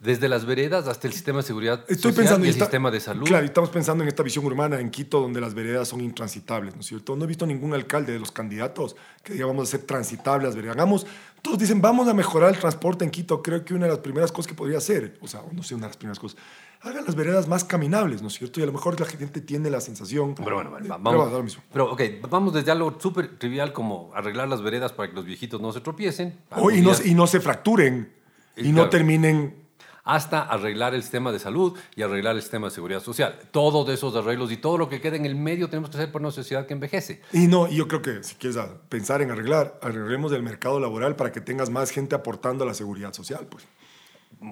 Desde 0.01 0.29
las 0.29 0.45
veredas 0.45 0.87
hasta 0.87 1.07
el 1.07 1.13
sistema 1.13 1.39
de 1.39 1.43
seguridad 1.43 1.79
Estoy 1.87 2.11
social 2.11 2.15
pensando 2.15 2.45
y 2.45 2.49
el 2.49 2.53
esta- 2.53 2.65
sistema 2.65 2.91
de 2.91 2.99
salud. 2.99 3.25
Claro, 3.25 3.43
y 3.43 3.47
estamos 3.47 3.71
pensando 3.71 4.03
en 4.03 4.07
esta 4.09 4.21
visión 4.21 4.45
urbana 4.45 4.79
en 4.79 4.91
Quito, 4.91 5.19
donde 5.19 5.41
las 5.41 5.55
veredas 5.55 5.87
son 5.87 6.01
intransitables, 6.01 6.75
¿no 6.75 6.81
es 6.81 6.87
cierto? 6.87 7.15
No 7.15 7.23
he 7.23 7.27
visto 7.27 7.47
ningún 7.47 7.73
alcalde 7.73 8.13
de 8.13 8.19
los 8.19 8.31
candidatos 8.31 8.95
que 9.23 9.33
diga 9.33 9.47
vamos 9.47 9.61
a 9.61 9.75
hacer 9.75 9.87
transitables 9.87 10.45
las 10.45 10.55
veredas. 10.55 10.75
Hagamos, 10.75 11.07
todos 11.41 11.57
dicen 11.57 11.81
vamos 11.81 12.07
a 12.07 12.13
mejorar 12.13 12.53
el 12.53 12.59
transporte 12.59 13.05
en 13.05 13.11
Quito. 13.11 13.41
Creo 13.41 13.65
que 13.65 13.73
una 13.73 13.85
de 13.87 13.91
las 13.93 13.99
primeras 13.99 14.31
cosas 14.31 14.47
que 14.47 14.53
podría 14.53 14.77
hacer, 14.77 15.17
o 15.19 15.27
sea, 15.27 15.41
no 15.51 15.63
sé, 15.63 15.73
una 15.73 15.87
de 15.87 15.89
las 15.89 15.97
primeras 15.97 16.19
cosas, 16.19 16.37
hagan 16.81 17.03
las 17.03 17.15
veredas 17.15 17.47
más 17.47 17.63
caminables, 17.63 18.21
¿no 18.21 18.27
es 18.27 18.35
cierto? 18.35 18.59
Y 18.59 18.63
a 18.63 18.65
lo 18.67 18.73
mejor 18.73 18.99
la 18.99 19.07
gente 19.07 19.41
tiene 19.41 19.71
la 19.71 19.81
sensación. 19.81 20.35
Pero 20.35 20.57
bueno, 20.57 20.69
vale, 20.69 20.87
va- 20.87 20.97
Pero 20.97 21.09
vamos. 21.17 21.27
va, 21.33 21.37
lo 21.39 21.43
mismo. 21.43 21.63
Pero, 21.73 21.91
ok, 21.91 22.01
vamos 22.29 22.53
desde 22.53 22.69
algo 22.69 22.95
súper 22.99 23.39
trivial 23.39 23.73
como 23.73 24.11
arreglar 24.13 24.47
las 24.47 24.61
veredas 24.61 24.93
para 24.93 25.09
que 25.09 25.15
los 25.15 25.25
viejitos 25.25 25.59
no 25.59 25.73
se 25.73 25.81
tropiecen. 25.81 26.37
O- 26.55 26.69
y, 26.69 26.81
no, 26.81 26.91
y 26.91 27.27
se 27.27 27.39
fracturen 27.39 28.13
Y 28.55 28.67
y 28.69 28.71
no 28.73 28.89
terminen 28.89 29.65
Hasta 30.07 30.41
arreglar 30.41 30.95
el 30.95 31.01
sistema 31.01 31.31
de 31.33 31.39
salud 31.39 31.77
y 31.95 32.01
arreglar 32.01 32.35
el 32.37 32.41
sistema 32.41 32.67
de 32.67 32.71
seguridad 32.71 33.01
social. 33.01 33.37
Todos 33.51 33.89
esos 33.89 34.15
arreglos 34.15 34.51
y 34.53 34.57
todo 34.57 34.77
lo 34.77 34.87
que 34.87 35.01
queda 35.01 35.17
en 35.17 35.25
el 35.25 35.35
medio 35.35 35.69
tenemos 35.69 35.89
que 35.89 35.97
hacer 35.97 36.11
por 36.11 36.21
una 36.21 36.31
sociedad 36.31 36.65
que 36.65 36.73
envejece. 36.73 37.21
Y 37.33 37.47
no, 37.47 37.67
yo 37.67 37.87
creo 37.87 38.01
que 38.01 38.23
si 38.23 38.35
quieres 38.35 38.57
pensar 38.87 39.21
en 39.21 39.31
arreglar, 39.31 39.77
arreglemos 39.81 40.31
el 40.31 40.43
mercado 40.43 40.79
laboral 40.79 41.17
para 41.17 41.31
que 41.31 41.41
tengas 41.41 41.69
más 41.69 41.91
gente 41.91 42.15
aportando 42.15 42.63
a 42.63 42.67
la 42.67 42.73
seguridad 42.73 43.13
social, 43.13 43.45
pues. 43.49 43.65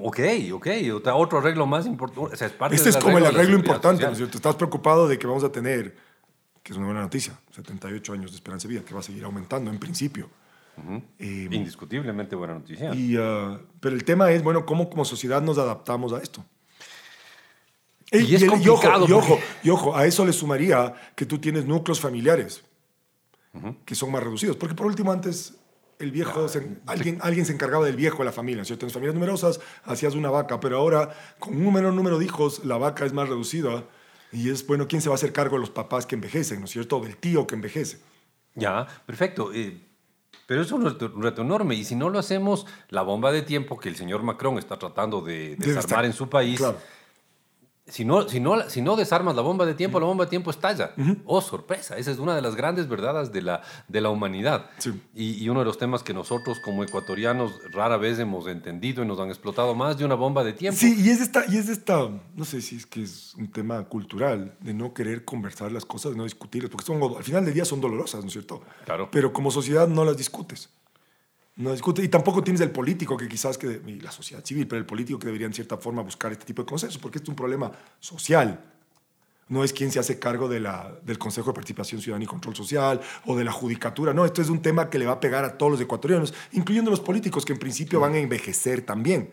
Ok, 0.02 0.20
ok. 0.54 0.68
Otro 1.14 1.40
arreglo 1.40 1.66
más 1.66 1.86
importante. 1.86 2.34
O 2.34 2.36
sea, 2.36 2.48
es 2.48 2.54
parte 2.54 2.76
Este 2.76 2.90
es 2.90 2.98
como 2.98 3.18
el 3.18 3.26
arreglo 3.26 3.56
importante, 3.56 4.04
¿no 4.04 4.12
es 4.12 4.18
cierto? 4.18 4.38
Estás 4.38 4.56
preocupado 4.56 5.08
de 5.08 5.18
que 5.18 5.28
vamos 5.28 5.44
a 5.44 5.52
tener, 5.52 5.96
que 6.64 6.74
es 6.74 6.78
una 6.78 6.88
buena 6.88 7.02
noticia, 7.02 7.40
78 7.52 8.14
años 8.14 8.32
de 8.32 8.36
esperanza 8.36 8.68
de 8.68 8.74
vida, 8.74 8.84
que 8.84 8.94
va 8.94 9.00
a 9.00 9.04
seguir 9.04 9.24
aumentando 9.24 9.72
en 9.72 9.80
principio. 9.80 10.30
Eh, 11.20 11.48
Indiscutiblemente 11.52 12.36
buena 12.36 12.54
noticia. 12.56 12.94
y, 12.94 13.16
ah, 13.18 13.60
pero 13.80 13.96
el 13.96 14.04
tema 14.04 14.32
es, 14.32 14.44
bueno, 14.44 14.66
¿cómo 14.66 14.90
como 14.90 15.06
sociedad 15.06 15.42
nos 15.42 15.58
adaptamos 15.58 16.12
a 16.14 16.20
esto? 16.20 16.44
Y 18.12 18.36
es 18.36 18.42
el- 18.44 18.50
y 18.62 18.70
ojo, 18.70 18.82
porque- 19.08 19.44
y 19.64 19.70
ojo, 19.70 19.96
a 19.96 20.06
eso 20.06 20.26
le 20.26 20.34
sumaría 20.34 20.94
que 21.16 21.26
tú 21.26 21.40
tienes 21.40 21.66
núcleos 21.66 22.00
familiares 22.00 22.64
que 23.86 23.96
son 23.96 24.12
más 24.12 24.22
reducidos. 24.22 24.58
Porque 24.58 24.76
por 24.76 24.86
último, 24.86 25.12
antes 25.14 25.56
el 25.98 26.12
viejo, 26.12 26.48
se- 26.50 26.78
alguien, 26.88 27.20
alguien 27.22 27.46
se 27.46 27.54
encargaba 27.54 27.86
del 27.86 27.96
viejo 27.96 28.18
de 28.20 28.26
la 28.26 28.32
familia, 28.34 28.66
¿cierto? 28.66 28.86
En 28.86 28.92
familias 28.92 29.16
numerosas 29.16 29.62
hacías 29.86 30.14
una 30.14 30.30
vaca, 30.30 30.60
pero 30.60 30.78
ahora 30.78 31.16
con 31.40 31.56
un 31.56 31.74
menor 31.74 31.94
número 31.94 32.20
de 32.20 32.26
hijos 32.26 32.66
la 32.66 32.78
vaca 32.78 33.06
es 33.06 33.14
más 33.14 33.30
reducida 33.30 33.86
y 34.32 34.50
es, 34.50 34.68
bueno, 34.68 34.88
¿quién 34.90 35.02
se 35.02 35.08
va 35.08 35.14
a 35.14 35.16
hacer 35.16 35.32
cargo 35.32 35.56
de 35.56 35.62
los 35.62 35.70
papás 35.70 36.06
que 36.06 36.16
envejecen, 36.16 36.60
¿no 36.60 36.66
es 36.66 36.72
cierto? 36.72 37.00
Del 37.00 37.16
tío 37.16 37.48
que 37.48 37.56
envejece. 37.56 38.00
Ya, 38.56 38.86
perfecto. 39.06 39.52
eh, 39.54 39.80
pero 40.46 40.62
es 40.62 40.72
un 40.72 40.84
reto, 40.86 41.12
un 41.14 41.24
reto 41.24 41.42
enorme. 41.42 41.76
Y 41.76 41.84
si 41.84 41.96
no 41.96 42.10
lo 42.10 42.20
hacemos, 42.20 42.66
la 42.90 43.02
bomba 43.02 43.32
de 43.32 43.42
tiempo 43.42 43.78
que 43.78 43.90
el 43.90 43.96
señor 43.96 44.24
Macron 44.24 44.58
está 44.58 44.78
tratando 44.78 45.22
de 45.22 45.56
desarmar 45.58 46.06
en 46.06 46.14
su 46.14 46.30
país, 46.30 46.60
Claro. 46.60 46.78
Si, 47.88 48.04
no, 48.04 48.28
si, 48.28 48.40
no, 48.40 48.68
si 48.70 48.82
no 48.82 48.96
desarmas 48.96 49.36
la 49.36 49.42
bomba 49.42 49.66
de 49.66 49.76
tiempo, 49.76 50.00
la 50.00 50.08
bomba 50.08 50.26
de 50.26 50.30
tiempo 50.30 50.50
estalla. 50.50 50.94
Oh, 51.26 51.42
sorpresa. 51.42 51.98
Esa 51.98 52.12
es 52.12 52.18
una 52.18 52.36
de 52.36 52.42
las 52.42 52.56
grandes 52.56 52.88
verdades 52.88 53.32
de 53.32 53.42
la, 53.42 53.62
de 53.88 54.02
la 54.02 54.10
humanidad. 54.10 54.70
Sí. 54.80 54.92
Y, 55.14 55.44
y 55.44 55.50
uno 55.50 55.60
de 55.60 55.66
los 55.66 55.78
temas 55.78 56.02
que 56.02 56.14
nosotros 56.14 56.60
como 56.60 56.84
ecuatorianos 56.84 57.52
rara 57.72 57.98
vez 57.98 58.18
hemos 58.18 58.48
entendido 58.48 59.04
y 59.04 59.08
nos 59.08 59.20
han 59.20 59.30
explotado 59.30 59.76
más 59.76 59.98
de 59.98 60.06
una 60.06 60.16
bomba 60.16 60.44
de 60.44 60.54
tiempo. 60.54 60.80
Sí, 60.80 60.96
y 60.98 61.10
es 61.10 61.22
esta, 61.22 61.46
y 61.48 61.58
es 61.58 61.70
esta, 61.70 62.10
no 62.36 62.46
sé 62.46 62.62
si 62.62 62.78
es 62.78 62.86
que 62.86 63.04
es 63.04 63.36
un 63.36 63.52
tema 63.52 63.84
cultural, 63.84 64.56
de 64.60 64.74
no 64.74 64.94
querer 64.94 65.24
conversar 65.24 65.72
las 65.72 65.86
cosas, 65.86 66.14
de 66.14 66.18
no 66.18 66.24
discutirlas, 66.24 66.72
porque 66.72 66.86
son, 66.86 67.02
al 67.02 67.24
final 67.24 67.46
del 67.46 67.54
día 67.54 67.66
son 67.66 67.82
dolorosas, 67.82 68.22
¿no 68.22 68.28
es 68.28 68.34
cierto? 68.34 68.62
Claro. 68.86 69.10
Pero 69.12 69.32
como 69.32 69.52
sociedad 69.52 69.88
no 69.88 70.04
las 70.06 70.18
discutes. 70.18 70.70
No 71.58 71.70
las 71.70 71.78
discutes. 71.78 72.04
Y 72.04 72.10
tampoco 72.10 72.44
tienes 72.44 72.62
el 72.62 72.72
político 72.72 73.16
que 73.16 73.28
quizás, 73.28 73.58
que, 73.58 73.82
y 73.88 74.00
la 74.02 74.12
sociedad 74.12 74.44
civil, 74.44 74.68
pero 74.68 74.80
el 74.80 74.86
político 74.86 75.18
que 75.20 75.28
debería 75.28 75.48
en 75.48 75.54
cierta 75.54 75.78
forma 75.78 76.02
buscar 76.02 76.32
este 76.32 76.46
tipo 76.46 76.64
de 76.64 76.66
consensos, 76.68 76.98
porque 77.02 77.18
este 77.20 77.26
es 77.26 77.30
un 77.30 77.36
problema 77.36 77.72
social. 78.00 78.60
No 79.48 79.64
es 79.64 79.72
quien 79.72 79.92
se 79.92 80.00
hace 80.00 80.18
cargo 80.20 80.50
de 80.50 80.60
la, 80.60 80.92
del 81.04 81.18
Consejo 81.20 81.52
de 81.52 81.54
Participación 81.54 82.02
Ciudadana 82.02 82.24
y 82.24 82.28
Control 82.28 82.56
Social 82.56 83.00
o 83.26 83.36
de 83.38 83.44
la 83.44 83.52
Judicatura. 83.52 84.12
No, 84.14 84.26
esto 84.26 84.42
es 84.42 84.50
un 84.50 84.62
tema 84.62 84.90
que 84.90 84.98
le 84.98 85.06
va 85.06 85.14
a 85.14 85.20
pegar 85.20 85.46
a 85.46 85.58
todos 85.58 85.72
los 85.74 85.82
ecuatorianos, 85.82 86.34
incluyendo 86.54 86.90
los 86.90 87.00
políticos 87.00 87.46
que 87.46 87.54
en 87.54 87.60
principio 87.60 88.00
van 88.00 88.16
a 88.16 88.18
envejecer 88.18 88.82
también. 88.82 89.32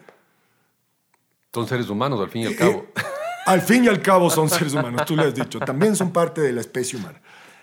Son 1.52 1.66
seres 1.66 1.88
humanos, 1.88 2.20
al 2.20 2.28
fin 2.30 2.42
y 2.42 2.46
al 2.46 2.52
Eh, 2.52 2.56
cabo. 2.56 2.86
eh, 2.94 3.02
al 3.46 3.62
fin 3.62 3.84
y 3.84 3.88
al 3.88 4.00
cabo 4.02 4.30
son 4.30 4.48
seres 4.48 4.74
humanos, 4.74 5.04
tú 5.06 5.16
le 5.16 5.24
has 5.24 5.34
dicho. 5.34 5.58
También 5.58 5.96
son 5.96 6.12
parte 6.12 6.40
de 6.42 6.52
la 6.52 6.60
especie 6.60 6.98
humana. 6.98 7.20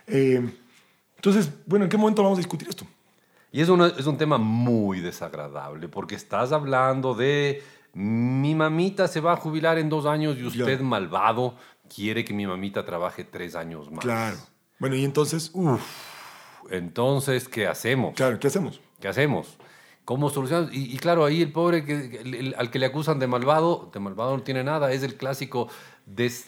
Eh, 0.07 0.41
entonces, 1.15 1.49
bueno, 1.65 1.85
¿en 1.85 1.89
qué 1.89 1.97
momento 1.97 2.23
vamos 2.23 2.39
a 2.39 2.41
discutir 2.41 2.67
esto? 2.67 2.85
Y 3.51 3.61
es, 3.61 3.69
una- 3.69 3.87
es 3.87 4.05
un 4.05 4.17
tema 4.17 4.37
muy 4.37 4.99
desagradable 4.99 5.87
porque 5.87 6.15
estás 6.15 6.51
hablando 6.51 7.13
de 7.15 7.63
mi 7.93 8.53
mamita 8.53 9.07
se 9.07 9.19
va 9.21 9.33
a 9.33 9.35
jubilar 9.37 9.77
en 9.79 9.89
dos 9.89 10.05
años 10.05 10.37
y 10.37 10.45
usted 10.45 10.63
Claro. 10.65 10.83
malvado 10.83 11.55
quiere 11.93 12.23
que 12.23 12.33
mi 12.33 12.45
mamita 12.45 12.85
trabaje 12.85 13.23
tres 13.23 13.55
años 13.55 13.89
más. 13.89 14.01
Claro. 14.05 14.37
Bueno, 14.77 14.95
y 14.95 15.03
entonces, 15.03 15.51
Entonces, 16.69 17.47
¿qué 17.49 17.67
hacemos? 17.67 18.13
claro, 18.15 18.39
¿qué 18.39 18.47
hacemos? 18.47 18.79
¿Qué 18.99 19.07
hacemos? 19.07 19.57
¿Cómo 20.05 20.29
solucionamos? 20.29 20.73
Y, 20.73 20.93
y 20.93 20.97
claro, 20.97 21.25
ahí 21.25 21.41
el 21.41 21.51
pobre 21.51 21.83
que, 21.85 22.19
el- 22.21 22.33
el- 22.35 22.55
al 22.57 22.69
que 22.69 22.79
le 22.79 22.85
acusan 22.85 23.19
de 23.19 23.27
malvado, 23.27 23.89
de 23.93 23.99
malvado 23.99 24.35
no 24.37 24.43
tiene 24.43 24.63
nada, 24.63 24.91
es 24.91 25.03
el 25.03 25.15
clásico 25.15 25.67
des- 26.05 26.47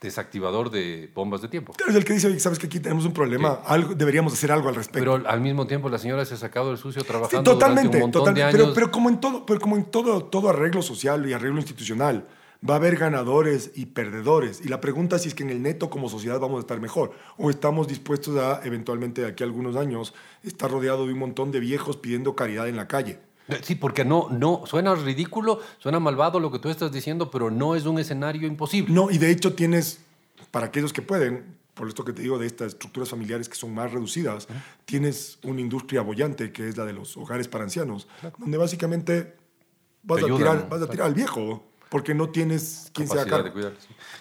desactivador 0.00 0.70
de 0.70 1.10
bombas 1.14 1.40
de 1.42 1.48
tiempo. 1.48 1.72
Tú 1.76 1.84
eres 1.84 1.96
el 1.96 2.04
que 2.04 2.12
dice, 2.12 2.26
"Oye, 2.26 2.38
sabes 2.38 2.58
que 2.58 2.66
aquí 2.66 2.80
tenemos 2.80 3.04
un 3.06 3.12
problema, 3.12 3.60
algo, 3.64 3.94
deberíamos 3.94 4.32
hacer 4.32 4.52
algo 4.52 4.68
al 4.68 4.74
respecto. 4.74 4.98
Pero 5.12 5.28
al 5.28 5.40
mismo 5.40 5.66
tiempo 5.66 5.88
la 5.88 5.98
señora 5.98 6.24
se 6.24 6.34
ha 6.34 6.36
sacado 6.36 6.70
el 6.70 6.78
sucio 6.78 7.02
Sí, 7.02 7.08
trabajando 7.08 7.50
totalmente, 7.50 7.82
durante 7.88 7.96
un 7.96 8.02
montón 8.02 8.20
totalmente. 8.22 8.56
de 8.58 8.62
años. 8.64 8.74
Pero, 8.74 8.74
pero 8.74 8.90
como 8.92 9.08
en 9.08 9.20
todo, 9.20 9.46
pero 9.46 9.60
como 9.60 9.76
en 9.76 9.84
todo, 9.84 10.24
todo 10.24 10.48
arreglo 10.50 10.82
social 10.82 11.26
y 11.28 11.32
arreglo 11.32 11.58
institucional, 11.58 12.26
Va 12.68 12.72
a 12.72 12.76
haber 12.78 12.96
ganadores 12.96 13.72
y 13.74 13.84
perdedores. 13.86 14.62
Y 14.64 14.68
la 14.68 14.80
pregunta 14.80 15.16
es 15.16 15.22
si 15.22 15.28
es 15.28 15.34
que 15.34 15.42
en 15.42 15.50
el 15.50 15.62
neto 15.62 15.90
como 15.90 16.08
sociedad 16.08 16.40
vamos 16.40 16.56
a 16.56 16.60
estar 16.60 16.80
mejor 16.80 17.12
o 17.36 17.50
estamos 17.50 17.86
dispuestos 17.86 18.34
a 18.38 18.62
eventualmente 18.64 19.20
de 19.20 19.28
aquí 19.28 19.44
a 19.44 19.46
algunos 19.46 19.76
años 19.76 20.14
estar 20.42 20.70
rodeado 20.70 21.06
de 21.06 21.12
un 21.12 21.18
montón 21.18 21.52
de 21.52 21.60
viejos 21.60 21.98
pidiendo 21.98 22.34
caridad 22.34 22.66
en 22.66 22.76
la 22.76 22.88
calle. 22.88 23.20
Sí, 23.62 23.76
porque 23.76 24.04
no, 24.04 24.28
no, 24.30 24.62
suena 24.66 24.94
ridículo, 24.94 25.60
suena 25.78 26.00
malvado 26.00 26.40
lo 26.40 26.50
que 26.50 26.58
tú 26.58 26.68
estás 26.68 26.90
diciendo, 26.90 27.30
pero 27.30 27.50
no 27.50 27.74
es 27.74 27.86
un 27.86 27.98
escenario 27.98 28.46
imposible. 28.46 28.92
No, 28.92 29.10
y 29.10 29.18
de 29.18 29.30
hecho 29.30 29.54
tienes, 29.54 30.00
para 30.50 30.66
aquellos 30.66 30.92
que 30.92 31.02
pueden, 31.02 31.56
por 31.74 31.88
esto 31.88 32.04
que 32.04 32.12
te 32.12 32.22
digo 32.22 32.38
de 32.38 32.46
estas 32.46 32.68
estructuras 32.68 33.08
familiares 33.08 33.48
que 33.48 33.54
son 33.54 33.72
más 33.72 33.92
reducidas, 33.92 34.48
tienes 34.84 35.38
una 35.44 35.60
industria 35.60 36.02
bollante 36.02 36.50
que 36.50 36.68
es 36.68 36.76
la 36.76 36.84
de 36.84 36.92
los 36.92 37.16
hogares 37.16 37.46
para 37.46 37.64
ancianos, 37.64 38.08
donde 38.38 38.58
básicamente 38.58 39.36
vas, 40.02 40.22
a 40.22 40.26
tirar, 40.26 40.68
vas 40.68 40.82
a 40.82 40.88
tirar 40.88 41.06
al 41.06 41.14
viejo 41.14 41.64
porque 41.88 42.14
no 42.14 42.30
tienes 42.30 42.90
quien 42.92 43.08
sea 43.08 43.22
acá. 43.22 43.44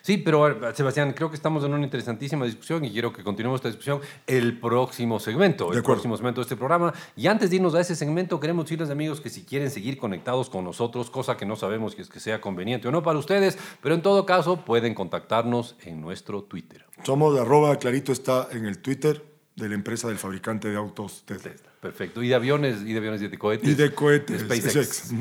Sí. 0.02 0.18
pero 0.18 0.74
Sebastián, 0.74 1.14
creo 1.14 1.30
que 1.30 1.36
estamos 1.36 1.64
en 1.64 1.74
una 1.74 1.84
interesantísima 1.84 2.46
discusión 2.46 2.86
y 2.86 2.92
quiero 2.92 3.12
que 3.12 3.24
continuemos 3.24 3.60
esta 3.60 3.70
discusión 3.70 4.02
el 4.28 4.60
próximo 4.60 5.20
segmento, 5.20 5.74
el 5.74 5.84
próximo 5.84 6.16
segmento 6.16 6.42
de 6.42 6.44
este 6.44 6.56
programa. 6.56 6.94
Y 7.16 7.28
antes 7.28 7.50
de 7.50 7.58
irnos 7.58 7.76
a 7.76 7.82
ese 7.82 7.96
segmento, 7.96 8.40
queremos 8.40 8.66
decirles, 8.66 8.90
amigos, 8.90 9.20
que 9.22 9.30
si 9.30 9.44
quieren 9.44 9.72
seguir 9.72 9.98
conectados 9.98 10.50
con 10.50 10.64
nosotros, 10.64 11.10
cosa 11.10 11.38
que 11.38 11.46
no 11.46 11.56
sabemos 11.56 11.94
si 11.94 12.02
es 12.02 12.10
que 12.10 12.20
sea 12.20 12.40
conveniente 12.40 12.88
o 12.88 12.92
no 12.92 13.02
para 13.02 13.18
ustedes, 13.18 13.58
pero 13.82 13.96
en 13.96 14.02
todo 14.02 14.26
caso 14.26 14.64
pueden 14.64 14.94
contactarnos 14.94 15.76
en 15.84 16.02
nuestro 16.02 16.44
Twitter. 16.44 16.86
Somos 17.04 17.38
arroba, 17.40 17.78
clarito 17.78 18.12
está 18.12 18.48
en 18.52 18.66
el 18.66 18.80
Twitter 18.80 19.24
de 19.56 19.70
la 19.70 19.76
empresa 19.76 20.08
del 20.08 20.18
fabricante 20.18 20.70
de 20.70 20.76
autos 20.76 21.24
Tesla. 21.26 21.52
Perfecto. 21.80 22.22
Y 22.22 22.30
de 22.30 22.36
aviones, 22.36 22.82
y 22.82 22.94
de 22.94 22.98
aviones 22.98 23.22
y 23.22 23.28
de 23.28 23.38
cohetes. 23.38 23.70
Y 23.70 23.74
de 23.74 23.94
cohetes. 23.94 24.42
SpaceX. 24.42 25.14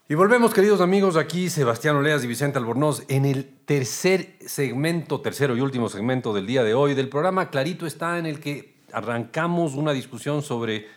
Y 0.06 0.12
volvemos, 0.16 0.52
queridos 0.52 0.82
amigos, 0.82 1.16
aquí 1.16 1.48
Sebastián 1.48 1.96
Oleas 1.96 2.22
y 2.22 2.26
Vicente 2.26 2.58
Albornoz 2.58 3.04
en 3.08 3.24
el 3.24 3.46
tercer 3.64 4.36
segmento, 4.46 5.22
tercero 5.22 5.56
y 5.56 5.62
último 5.62 5.88
segmento 5.88 6.34
del 6.34 6.46
día 6.46 6.62
de 6.62 6.74
hoy 6.74 6.92
del 6.92 7.08
programa. 7.08 7.48
Clarito 7.48 7.86
está 7.86 8.18
en 8.18 8.26
el 8.26 8.38
que 8.38 8.82
arrancamos 8.92 9.72
una 9.72 9.92
discusión 9.92 10.42
sobre 10.42 10.88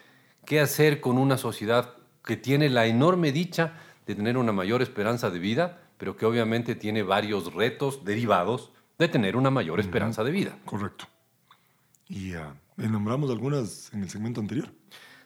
qué 0.46 0.60
hacer 0.60 1.00
con 1.00 1.18
una 1.18 1.38
sociedad 1.38 1.94
que 2.22 2.36
tiene 2.36 2.68
la 2.68 2.86
enorme 2.86 3.32
dicha 3.32 3.76
de 4.06 4.14
tener 4.14 4.38
una 4.38 4.52
mayor 4.52 4.82
esperanza 4.82 5.30
de 5.30 5.40
vida, 5.40 5.80
pero 5.98 6.18
que 6.18 6.26
obviamente 6.26 6.76
tiene 6.76 7.02
varios 7.02 7.54
retos 7.54 8.04
derivados 8.04 8.74
de 9.00 9.08
tener 9.08 9.38
una 9.38 9.50
mayor 9.50 9.80
esperanza 9.80 10.22
de 10.26 10.32
vida. 10.32 10.58
Correcto. 10.66 11.06
Y 12.10 12.36
uh, 12.36 12.42
nombramos 12.76 13.32
algunas 13.32 13.90
en 13.94 14.04
el 14.04 14.10
segmento 14.10 14.42
anterior. 14.42 14.70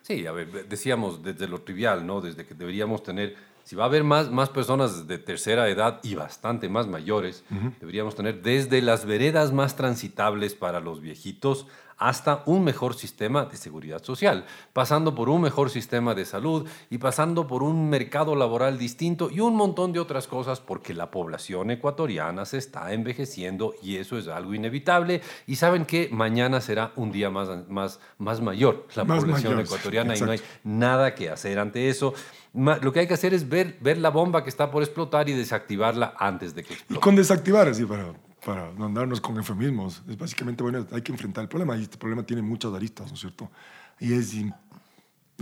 Sí, 0.04 0.28
a 0.28 0.32
ver, 0.32 0.68
decíamos 0.68 1.24
desde 1.24 1.48
lo 1.48 1.62
trivial, 1.62 2.06
¿no? 2.06 2.22
Desde 2.22 2.46
que 2.46 2.54
deberíamos 2.54 3.02
tener 3.02 3.50
si 3.64 3.76
va 3.76 3.84
a 3.84 3.88
haber 3.88 4.04
más, 4.04 4.30
más 4.32 4.50
personas 4.50 5.08
de 5.08 5.18
tercera 5.18 5.70
edad 5.70 6.00
y 6.04 6.16
bastante 6.16 6.70
más 6.70 6.88
mayores, 6.88 7.44
deberíamos 7.80 8.16
tener 8.16 8.42
desde 8.42 8.82
las 8.82 9.06
veredas 9.06 9.52
más 9.54 9.76
transitables 9.76 10.56
para 10.56 10.80
los 10.80 11.02
viejitos 11.02 11.68
hasta 12.02 12.42
un 12.48 12.64
mejor 12.64 12.96
sistema 12.96 13.46
de 13.46 13.56
seguridad 13.58 14.04
social, 14.04 14.46
pasando 14.74 15.14
por 15.14 15.30
un 15.30 15.40
mejor 15.40 15.70
sistema 15.70 16.16
de 16.16 16.26
salud 16.26 16.68
y 16.90 16.98
pasando 16.98 17.46
por 17.46 17.62
un 17.62 17.92
mercado 17.92 18.36
laboral 18.36 18.80
distinto 18.80 19.30
y 19.30 19.40
un 19.40 19.56
montón 19.56 19.94
de 19.94 20.00
otras 20.00 20.28
cosas 20.28 20.60
porque 20.60 20.96
la 20.96 21.12
población 21.12 21.70
ecuatoriana 21.70 22.46
se 22.46 22.58
está 22.58 22.92
envejeciendo 22.92 23.76
y 23.84 23.98
eso 23.98 24.18
es 24.18 24.28
algo 24.28 24.56
inevitable 24.56 25.22
y 25.46 25.58
saben 25.58 25.86
que 25.86 26.10
mañana 26.12 26.60
será 26.60 26.92
un 26.96 27.12
día 27.12 27.30
más, 27.30 27.70
más, 27.70 28.00
más 28.18 28.42
mayor 28.42 28.88
la 28.96 29.06
población 29.06 29.60
ecuatoriana 29.60 30.18
y 30.18 30.22
no 30.22 30.32
hay 30.32 30.42
nada 30.64 31.14
que 31.14 31.30
hacer 31.30 31.60
ante 31.60 31.88
eso. 31.88 32.16
Lo 32.54 32.92
que 32.92 33.02
hay 33.02 33.08
que 33.08 33.14
hacer 33.14 33.36
es 33.36 33.48
ver, 33.48 33.78
ver 33.80 34.00
la 34.00 34.10
bomba 34.10 34.44
que 34.44 34.50
está 34.50 34.72
por 34.72 34.82
explotar 34.82 35.30
y 35.30 35.34
desactivarla 35.34 36.16
antes 36.18 36.56
de 36.56 36.64
que 36.64 36.74
explote. 36.74 37.00
Y 37.00 37.00
con 37.00 37.16
desactivar, 37.16 37.68
así, 37.68 37.86
para, 37.86 38.12
para 38.46 38.72
no 38.72 38.86
andarnos 38.86 39.22
con 39.22 39.38
eufemismos. 39.38 40.02
Es 40.10 40.18
básicamente, 40.18 40.64
bueno, 40.64 40.86
hay 40.92 41.02
que 41.02 41.12
enfrentar 41.12 41.44
el 41.44 41.50
problema 41.50 41.78
y 41.78 41.84
este 41.84 41.98
problema 41.98 42.24
tiene 42.24 42.42
muchas 42.42 42.74
aristas, 42.74 43.08
¿no 43.08 43.14
es 43.14 43.20
cierto? 43.20 43.52
Y 44.00 44.14
es, 44.14 44.34
y 44.34 44.40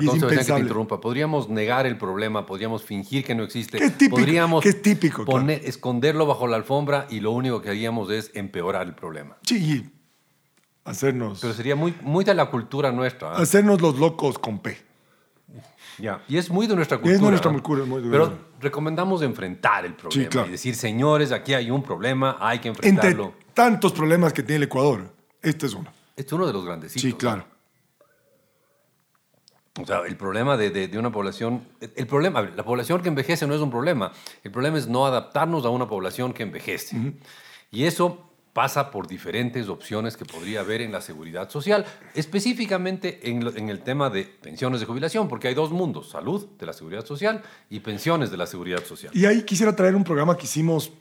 es 0.08 0.14
impensable. 0.14 0.38
Que 0.38 0.44
te 0.44 0.60
interrumpa. 0.60 1.02
Podríamos 1.02 1.50
negar 1.50 1.86
el 1.86 1.98
problema, 1.98 2.46
podríamos 2.46 2.84
fingir 2.84 3.24
que 3.24 3.36
no 3.36 3.44
existe. 3.44 3.78
¿Qué 3.78 3.86
es 3.86 3.98
típico? 3.98 4.18
Podríamos 4.18 4.64
¿Qué 4.64 4.70
es 4.70 4.82
típico, 4.82 5.26
poner, 5.26 5.62
esconderlo 5.66 6.26
bajo 6.26 6.48
la 6.48 6.58
alfombra 6.58 7.08
y 7.10 7.22
lo 7.22 7.32
único 7.32 7.62
que 7.62 7.70
haríamos 7.70 8.10
es 8.10 8.32
empeorar 8.34 8.88
el 8.88 8.96
problema. 8.96 9.38
Sí, 9.44 9.90
hacernos... 10.84 11.40
Pero 11.40 11.54
sería 11.54 11.76
muy, 11.76 11.94
muy 12.02 12.26
de 12.26 12.34
la 12.34 12.50
cultura 12.50 12.92
nuestra. 12.92 13.30
¿eh? 13.30 13.36
Hacernos 13.38 13.82
los 13.82 13.98
locos 13.98 14.40
con 14.40 14.60
P. 14.60 14.89
Ya. 16.00 16.22
Y 16.28 16.38
es 16.38 16.50
muy 16.50 16.68
de 16.68 16.76
nuestra 16.76 16.98
cultura. 16.98 17.16
Es 17.16 17.22
de 17.22 17.30
nuestra 17.30 17.52
cultura, 17.52 17.86
muy 17.86 18.02
de 18.02 18.10
Pero 18.10 18.38
recomendamos 18.60 19.22
enfrentar 19.22 19.86
el 19.86 19.94
problema 19.94 20.46
y 20.48 20.52
decir, 20.52 20.76
señores, 20.76 21.32
aquí 21.32 21.54
hay 21.54 21.72
un 21.72 21.84
problema, 21.84 22.38
hay 22.40 22.60
que 22.60 22.70
enfrentarlo. 22.70 23.26
Entre 23.26 23.54
tantos 23.54 23.92
problemas 23.92 24.34
que 24.34 24.44
tiene 24.44 24.58
el 24.58 24.64
Ecuador, 24.64 25.12
este 25.42 25.66
es 25.66 25.74
uno. 25.74 25.92
Este 26.16 26.28
es 26.28 26.34
uno 26.34 26.48
de 26.48 26.54
los 26.54 26.66
grandecitos. 26.66 27.02
Sí, 27.02 27.14
claro. 27.14 27.46
O 29.82 29.86
sea, 29.86 30.02
el 30.06 30.18
problema 30.18 30.58
de, 30.58 30.72
de, 30.72 31.00
una 31.00 31.12
población, 31.12 31.64
el 31.80 32.08
problema, 32.08 32.42
la 32.42 32.64
población 32.64 33.02
que 33.02 33.08
envejece 33.08 33.48
no 33.48 33.56
es 33.56 33.62
un 33.62 33.72
problema, 33.72 34.12
el 34.44 34.52
problema 34.52 34.78
es 34.78 34.88
no 34.88 35.06
adaptarnos 35.06 35.64
a 35.66 35.70
una 35.70 35.88
población 35.88 36.34
que 36.34 36.44
envejece. 36.44 37.14
Y 37.72 37.86
eso 37.86 38.29
pasa 38.60 38.92
por 38.92 39.08
diferentes 39.08 39.70
opciones 39.70 40.18
que 40.18 40.26
podría 40.26 40.60
haber 40.60 40.82
en 40.82 40.92
la 40.92 41.00
seguridad 41.00 41.50
social, 41.50 41.86
específicamente 42.14 43.30
en, 43.30 43.70
el 43.70 43.80
tema 43.80 44.10
de 44.10 44.26
pensiones 44.26 44.82
de 44.82 44.86
jubilación, 44.86 45.30
porque 45.30 45.48
hay 45.48 45.54
dos 45.54 45.72
mundos, 45.72 46.10
salud 46.10 46.46
de 46.60 46.66
la 46.66 46.74
seguridad 46.74 47.06
social 47.06 47.42
y 47.70 47.80
pensiones 47.80 48.32
de 48.32 48.36
la 48.36 48.46
seguridad 48.46 48.84
social. 48.84 49.14
Y 49.16 49.26
ahí 49.26 49.44
quisiera 49.44 49.74
traer 49.74 49.96
un 49.96 50.04
programa 50.04 50.36
que 50.36 50.44
hicimos, 50.44 50.92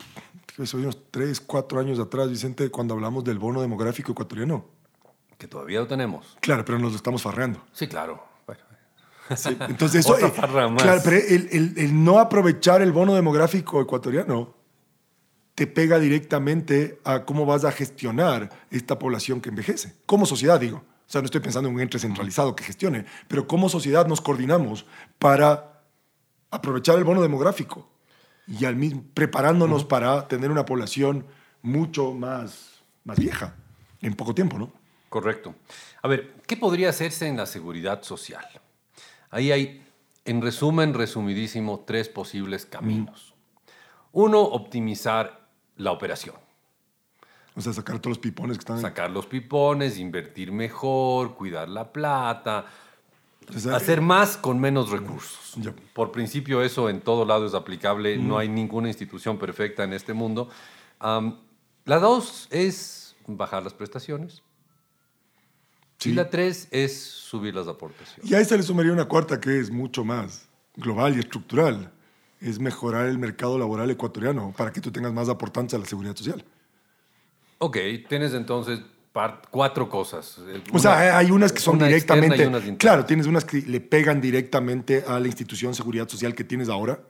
unos 0.73 0.99
tres, 1.11 1.40
cuatro 1.40 1.81
años 1.81 1.99
atrás, 1.99 2.31
Vicente, 2.31 2.71
cuando 2.71 2.94
hablamos 2.94 3.25
del 3.25 3.40
bono 3.40 3.61
demográfico 3.61 4.12
ecuatoriano. 4.12 4.64
Que 5.37 5.49
todavía 5.49 5.81
lo 5.81 5.88
tenemos. 5.88 6.37
Claro, 6.38 6.64
pero 6.64 6.79
nos 6.79 6.92
lo 6.92 6.97
estamos 6.97 7.23
farreando. 7.23 7.61
Sí, 7.73 7.88
claro. 7.88 8.23
entonces, 9.68 10.07
eso, 10.07 10.16
eh, 10.25 10.33
claro, 10.33 11.01
pero 11.03 11.16
el 11.16 12.05
no 12.05 12.21
aprovechar 12.21 12.83
el 12.83 12.92
bono 12.92 13.16
demográfico 13.16 13.81
ecuatoriano 13.81 14.58
te 15.59 15.66
pega 15.66 15.99
directamente 15.99 17.01
a 17.03 17.25
cómo 17.25 17.44
vas 17.44 17.64
a 17.64 17.73
gestionar 17.73 18.49
esta 18.71 18.97
población 18.97 19.40
que 19.40 19.49
envejece. 19.49 19.92
Como 20.07 20.25
sociedad, 20.25 20.61
digo. 20.61 20.77
O 20.77 21.11
sea, 21.11 21.21
no 21.21 21.25
estoy 21.25 21.40
pensando 21.40 21.68
en 21.68 21.75
un 21.75 21.81
ente 21.81 21.99
centralizado 21.99 22.55
que 22.55 22.62
gestione, 22.62 23.07
pero 23.27 23.49
como 23.49 23.68
sociedad 23.68 24.07
nos 24.07 24.21
coordinamos 24.21 24.87
para 25.18 25.83
aprovechar 26.53 26.97
el 26.97 27.03
bono 27.03 27.23
demográfico 27.23 27.88
y 28.47 28.66
al 28.66 28.77
mismo 28.77 29.03
preparándonos 29.14 29.85
para 29.85 30.29
tener 30.29 30.53
una 30.53 30.64
población 30.64 31.27
mucho 31.61 32.14
más, 32.14 32.85
más 33.03 33.18
vieja 33.18 33.57
en 34.01 34.14
poco 34.14 34.37
tiempo, 34.37 34.61
¿no? 34.61 34.73
Correcto. 35.09 35.57
A 36.03 36.07
ver, 36.07 36.35
¿qué 36.47 36.57
podría 36.57 36.90
hacerse 36.90 37.27
en 37.27 37.37
la 37.37 37.47
seguridad 37.47 38.05
social? 38.05 38.47
Ahí 39.31 39.51
hay, 39.51 39.85
en 40.25 40.40
resumen, 40.40 40.94
resumidísimo, 40.94 41.83
tres 41.85 42.09
posibles 42.09 42.64
caminos. 42.64 43.35
Uno, 44.12 44.40
optimizar 44.40 45.38
la 45.79 45.93
operación. 45.93 46.37
O 47.57 47.61
sea, 47.61 47.73
sacar 47.73 47.99
todos 47.99 48.19
los 48.19 48.19
pipones 48.19 48.57
que 48.57 48.61
están... 48.61 48.81
Sacar 48.81 49.11
los 49.11 49.27
pipones, 49.27 49.99
invertir 49.99 50.53
mejor, 50.53 51.35
cuidar 51.35 51.69
la 51.69 51.93
plata, 51.93 52.67
O 53.49 53.59
sea, 53.59 53.75
Hacer 53.75 54.01
más 54.01 54.37
con 54.37 54.61
menos 54.61 54.91
recursos. 54.91 55.55
Ya. 55.57 55.75
Por 55.93 56.12
principio 56.12 56.62
eso 56.62 56.88
en 56.88 57.01
todo 57.01 57.25
lado 57.25 57.47
es 57.47 57.55
aplicable, 57.55 58.17
no 58.17 58.38
hay 58.38 58.49
ninguna 58.49 58.88
institución 58.88 59.38
perfecta 59.38 59.83
en 59.83 59.93
este 59.93 60.12
mundo. 60.12 60.51
La 61.01 61.99
dos 61.99 62.47
es 62.51 63.17
bajar 63.27 63.64
las 63.64 63.75
prestaciones. 63.75 64.43
Sí. 65.99 66.11
Y 66.11 66.12
la 66.12 66.31
tres 66.31 66.69
es 66.71 67.03
subir 67.03 67.55
las 67.57 67.67
aportaciones. 67.67 68.31
Y 68.31 68.35
a 68.35 68.41
esa 68.41 68.57
le 68.57 68.62
sumaría 68.62 68.93
una 68.93 69.07
cuarta 69.07 69.41
que 69.41 69.59
es 69.59 69.69
mucho 69.71 70.05
más 70.05 70.49
global 70.77 71.17
y 71.17 71.19
estructural. 71.19 71.91
Es 72.40 72.59
mejorar 72.59 73.07
el 73.07 73.18
mercado 73.18 73.59
laboral 73.59 73.90
ecuatoriano 73.90 74.55
para 74.57 74.72
que 74.72 74.81
tú 74.81 74.90
tengas 74.92 75.12
más 75.12 75.29
aportantes 75.29 75.74
a 75.74 75.79
la 75.79 75.87
seguridad 75.87 76.14
social. 76.16 76.44
Ok, 77.59 77.77
tienes 78.09 78.35
entonces 78.35 78.81
cuatro 79.51 79.88
cosas. 79.88 80.38
O 80.72 80.79
sea, 80.79 81.18
hay 81.18 81.31
unas 81.31 81.53
que 81.53 81.61
son 81.61 81.77
una 81.77 81.87
directamente. 81.87 82.42
y 82.42 82.46
unas 82.46 82.62
claro, 82.79 83.05
tienes 83.05 83.27
unas 83.27 83.44
que 83.44 83.62
le 83.62 83.81
pegan 83.81 84.20
directamente 84.20 85.05
a 85.07 85.18
la 85.18 85.27
institución 85.27 85.72
de 85.72 85.77
seguridad 85.77 86.09
social 86.09 86.35
que 86.35 86.44
tienes 86.44 86.68
ahora. 86.68 87.01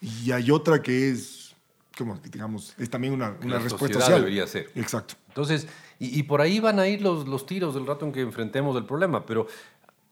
Y 0.00 0.30
hay 0.30 0.50
otra 0.50 0.82
que 0.82 1.10
es, 1.10 1.54
como 1.96 2.18
digamos, 2.18 2.74
es 2.78 2.90
también 2.90 3.14
una, 3.14 3.36
una 3.42 3.56
la 3.56 3.60
respuesta 3.60 4.00
social. 4.00 4.20
debería 4.20 4.46
ser. 4.46 4.70
Exacto. 4.74 5.14
Entonces, 5.28 5.66
y, 5.98 6.18
y 6.18 6.22
por 6.24 6.40
ahí 6.40 6.60
van 6.60 6.78
a 6.78 6.86
ir 6.86 7.00
los, 7.00 7.26
los 7.26 7.46
tiros 7.46 7.74
del 7.74 7.86
rato 7.86 8.04
en 8.04 8.12
que 8.12 8.20
enfrentemos 8.20 8.76
el 8.76 8.84
problema, 8.84 9.24
pero 9.24 9.46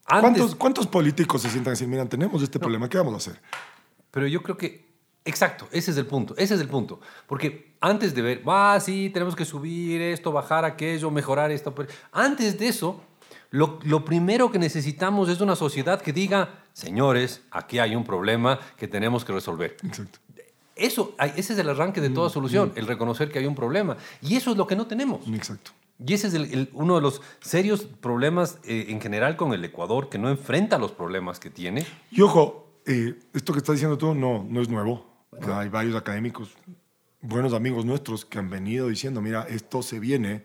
antes... 0.06 0.20
¿Cuántos, 0.20 0.54
¿Cuántos 0.54 0.86
políticos 0.86 1.42
se 1.42 1.50
sientan 1.50 1.74
así? 1.74 1.86
Miran, 1.86 2.08
tenemos 2.08 2.42
este 2.42 2.58
problema, 2.58 2.88
¿qué 2.88 2.96
vamos 2.96 3.14
a 3.14 3.16
hacer? 3.16 3.40
Pero 4.14 4.26
yo 4.28 4.42
creo 4.42 4.56
que, 4.56 4.86
exacto, 5.24 5.66
ese 5.72 5.90
es 5.90 5.96
el 5.96 6.06
punto, 6.06 6.34
ese 6.38 6.54
es 6.54 6.60
el 6.60 6.68
punto. 6.68 7.00
Porque 7.26 7.74
antes 7.80 8.14
de 8.14 8.22
ver, 8.22 8.42
ah, 8.46 8.78
sí, 8.80 9.10
tenemos 9.12 9.34
que 9.34 9.44
subir 9.44 10.00
esto, 10.00 10.30
bajar 10.30 10.64
aquello, 10.64 11.10
mejorar 11.10 11.50
esto, 11.50 11.74
pero 11.74 11.88
antes 12.12 12.56
de 12.58 12.68
eso, 12.68 13.02
lo, 13.50 13.78
lo 13.82 14.04
primero 14.04 14.50
que 14.52 14.58
necesitamos 14.60 15.28
es 15.28 15.40
una 15.40 15.56
sociedad 15.56 16.00
que 16.00 16.12
diga, 16.12 16.60
señores, 16.72 17.42
aquí 17.50 17.80
hay 17.80 17.96
un 17.96 18.04
problema 18.04 18.60
que 18.76 18.86
tenemos 18.88 19.24
que 19.24 19.32
resolver. 19.32 19.76
Exacto. 19.84 20.20
Eso, 20.76 21.14
ese 21.36 21.52
es 21.52 21.58
el 21.58 21.68
arranque 21.68 22.00
de 22.00 22.10
toda 22.10 22.30
solución, 22.30 22.72
el 22.76 22.86
reconocer 22.86 23.30
que 23.30 23.38
hay 23.40 23.46
un 23.46 23.54
problema. 23.54 23.96
Y 24.22 24.36
eso 24.36 24.50
es 24.52 24.56
lo 24.56 24.66
que 24.66 24.74
no 24.76 24.86
tenemos. 24.86 25.20
Exacto. 25.28 25.70
Y 26.04 26.14
ese 26.14 26.26
es 26.26 26.34
el- 26.34 26.52
el- 26.52 26.70
uno 26.72 26.96
de 26.96 27.00
los 27.00 27.20
serios 27.40 27.82
problemas 27.82 28.58
eh, 28.64 28.86
en 28.88 29.00
general 29.00 29.36
con 29.36 29.52
el 29.54 29.64
Ecuador, 29.64 30.08
que 30.08 30.18
no 30.18 30.28
enfrenta 30.28 30.76
los 30.78 30.90
problemas 30.90 31.38
que 31.38 31.50
tiene. 31.50 31.86
Y 32.10 32.20
ojo, 32.22 32.63
eh, 32.86 33.18
esto 33.32 33.52
que 33.52 33.58
estás 33.58 33.74
diciendo 33.74 33.96
tú 33.98 34.14
no, 34.14 34.46
no 34.48 34.60
es 34.60 34.68
nuevo. 34.68 35.06
Hay 35.52 35.68
varios 35.68 35.96
académicos, 35.96 36.50
buenos 37.20 37.52
amigos 37.54 37.84
nuestros, 37.84 38.24
que 38.24 38.38
han 38.38 38.48
venido 38.50 38.88
diciendo, 38.88 39.20
mira, 39.20 39.46
esto 39.48 39.82
se 39.82 39.98
viene, 39.98 40.44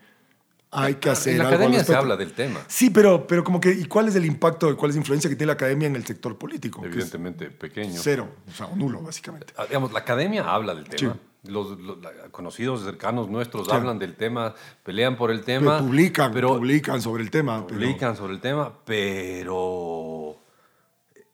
hay 0.72 0.96
que 0.96 1.10
hacer 1.10 1.34
en 1.34 1.40
la 1.40 1.44
algo 1.46 1.56
al 1.56 1.62
academia 1.62 1.80
se 1.80 1.84
respecto". 1.84 2.00
habla 2.02 2.18
del 2.18 2.34
tema. 2.34 2.60
Sí, 2.68 2.90
pero, 2.90 3.28
pero 3.28 3.44
como 3.44 3.60
que, 3.60 3.72
¿y 3.72 3.86
cuál 3.86 4.08
es 4.08 4.16
el 4.16 4.26
impacto, 4.26 4.76
cuál 4.78 4.90
es 4.90 4.96
la 4.96 5.02
influencia 5.02 5.30
que 5.30 5.36
tiene 5.36 5.48
la 5.48 5.54
academia 5.54 5.88
en 5.88 5.96
el 5.96 6.06
sector 6.06 6.38
político? 6.38 6.84
Evidentemente 6.84 7.50
pequeño. 7.52 7.94
cero, 8.02 8.30
o 8.48 8.52
sea, 8.52 8.68
nulo, 8.76 9.02
básicamente. 9.02 9.54
Ah, 9.58 9.66
Digamos, 9.66 9.92
la 9.94 10.00
academia 10.00 10.44
habla 10.52 10.74
del 10.76 10.86
tema. 10.90 11.14
Sí. 11.14 11.20
Los, 11.52 11.80
los- 11.80 11.98
conocidos 12.32 12.84
cercanos 12.84 13.30
nuestros 13.30 13.64
Claro. 13.66 13.80
hablan 13.82 13.98
del 14.00 14.16
tema, 14.16 14.54
pelean 14.84 15.16
por 15.16 15.32
el 15.32 15.40
Pero 15.42 15.60
tema. 15.62 15.80
publican, 15.80 16.32
pero 16.34 16.58
publican 16.58 17.02
sobre 17.02 17.24
el 17.24 17.32
tema. 17.32 17.66
pero- 17.66 17.80
publican 17.80 18.16
sobre 18.18 18.34
el 18.34 18.42
tema, 18.42 18.74
pero 18.84 19.56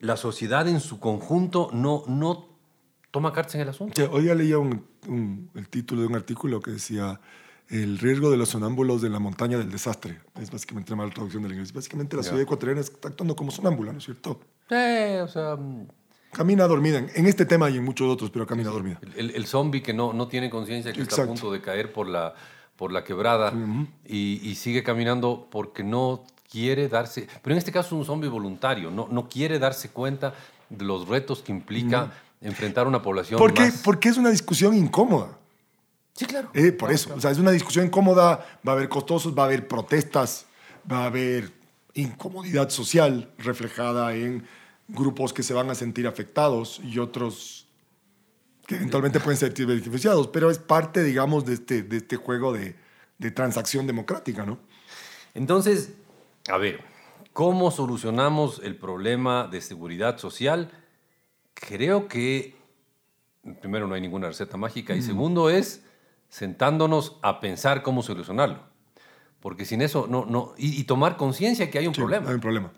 la 0.06 0.18
sociedad 0.18 0.68
en 0.68 0.80
su 0.80 1.00
conjunto 1.00 1.70
no, 1.74 2.04
no 2.08 2.48
toma 3.12 3.32
cartas 3.34 3.56
en 3.56 3.62
el 3.62 3.70
asunto. 3.70 3.94
Que 3.94 4.04
hoy 4.04 4.26
ya 4.26 4.36
leía 4.36 4.58
un- 4.60 4.86
un- 5.08 5.50
el 5.56 5.68
título 5.70 6.02
de 6.02 6.08
un 6.08 6.15
artículo 6.15 6.62
que 6.62 6.72
decía 6.72 7.20
el 7.70 7.98
riesgo 7.98 8.30
de 8.30 8.38
los 8.38 8.50
sonámbulos 8.50 9.02
de 9.02 9.10
la 9.10 9.20
montaña 9.20 9.58
del 9.58 9.72
desastre. 9.72 10.20
Es 10.39 10.52
básicamente 10.52 10.91
la 10.91 10.98
mala 10.98 11.12
traducción 11.12 11.41
del 11.44 11.54
inglés. 11.54 11.74
Básicamente 11.74 12.15
la 12.15 12.22
Ya. 12.22 12.28
ciudad 12.30 12.44
ecuatoriana 12.44 12.82
está 12.82 13.08
actuando 13.08 13.36
como 13.36 13.50
sonámbula, 13.52 13.91
¿no 13.91 13.98
es 13.98 14.04
cierto? 14.06 14.39
Sí, 14.70 14.76
o 15.22 15.28
sea, 15.28 15.56
mm, 15.56 15.88
Camina 16.32 16.68
dormida. 16.68 17.00
En- 17.00 17.26
este 17.28 17.46
tema 17.46 17.70
y 17.70 17.78
en 17.78 17.86
muchos 17.86 18.12
otros, 18.12 18.30
pero 18.30 18.46
camina 18.46 18.70
dormida. 18.70 19.00
el, 19.15 19.32
el 19.32 19.46
zombie 19.48 19.82
que 19.82 19.94
no, 19.94 20.12
no 20.12 20.28
tiene 20.28 20.50
conciencia 20.50 20.91
que 20.91 21.02
está 21.02 21.15
a 21.15 21.24
Exacto. 21.24 21.32
punto 21.41 21.52
de 21.54 21.62
caer 21.62 21.94
por 21.94 22.10
la, 22.10 22.34
por 22.76 22.91
la 22.91 23.06
quebrada 23.06 23.54
y, 24.06 24.41
y 24.44 24.56
sigue 24.56 24.84
caminando 24.84 25.48
porque 25.50 25.82
no 25.86 26.26
quiere 26.56 26.88
darse, 26.88 27.28
pero 27.41 27.54
en 27.54 27.58
este 27.58 27.70
caso 27.70 27.88
es 27.89 27.91
un 27.91 28.06
zombie 28.06 28.30
voluntario, 28.30 28.89
no, 28.89 29.10
no 29.12 29.28
quiere 29.28 29.60
darse 29.60 29.89
cuenta 29.89 30.34
de 30.70 30.86
los 30.86 31.06
retos 31.06 31.41
que 31.41 31.52
implica 31.52 32.13
enfrentar 32.39 32.88
una 32.88 33.02
población 33.02 33.38
¿Por 33.38 33.54
qué? 33.54 33.63
más... 33.63 33.82
Porque 33.84 34.08
es 34.08 34.15
una 34.15 34.30
discusión 34.30 34.74
incómoda. 34.74 35.38
Sí, 36.13 36.26
claro. 36.26 36.50
Eh, 36.54 36.72
por 36.72 36.94
eso. 36.94 37.13
O 37.13 37.20
sea, 37.20 37.30
es 37.32 37.39
una 37.39 37.52
discusión 37.52 37.88
incómoda. 37.88 38.46
Va 38.65 38.72
a 38.72 38.76
haber 38.76 38.88
costosos, 38.88 39.38
va 39.38 39.44
a 39.44 39.46
haber 39.48 39.68
protestas, 39.68 40.46
va 40.89 41.00
a 41.00 41.06
haber 41.08 41.52
incomodidad 41.94 42.70
social 42.70 43.30
reflejada 43.38 44.15
en 44.15 44.48
grupos 44.88 45.34
que 45.34 45.44
se 45.44 45.54
van 45.54 45.70
a 45.70 45.76
sentir 45.76 46.08
afectados 46.08 46.80
y 46.86 47.00
otros 47.00 47.68
que 48.65 48.78
eventualmente 48.78 49.20
pueden 49.20 49.38
ser 49.38 49.54
beneficiados. 49.54 50.30
Pero 50.30 50.50
es 50.50 50.60
parte, 50.60 51.04
digamos, 51.04 51.46
de 51.46 51.56
este, 51.56 51.84
de 51.84 51.98
este 51.98 52.15
juego 52.15 52.54
de, 52.54 52.76
de 53.18 53.32
transacción 53.32 53.88
democrática, 53.88 54.46
¿no? 54.46 54.58
Entonces, 55.34 55.89
a 56.50 56.58
ver, 56.58 56.82
¿cómo 57.34 57.72
solucionamos 57.72 58.62
el 58.64 58.76
problema 58.76 59.48
de 59.48 59.62
seguridad 59.62 60.18
social? 60.18 60.72
Creo 61.54 62.08
que, 62.08 62.56
primero, 63.62 63.88
no 63.88 63.96
hay 63.96 64.02
ninguna 64.02 64.28
receta 64.28 64.58
mágica 64.58 64.96
y 64.96 65.02
segundo 65.02 65.50
es 65.50 65.84
sentándonos 66.30 67.18
a 67.22 67.40
pensar 67.40 67.82
cómo 67.82 68.04
solucionarlo. 68.04 68.60
Porque 69.40 69.66
sin 69.66 69.82
eso, 69.82 70.08
no, 70.10 70.26
no, 70.26 70.54
y, 70.58 70.80
y 70.80 70.84
tomar 70.86 71.18
conciencia 71.18 71.70
que 71.70 71.78
hay 71.78 71.88
un 71.88 71.94
Sí, 71.94 72.02
problema. 72.02 72.30
Hay 72.30 72.36
un 72.36 72.42
problema. 72.42 72.72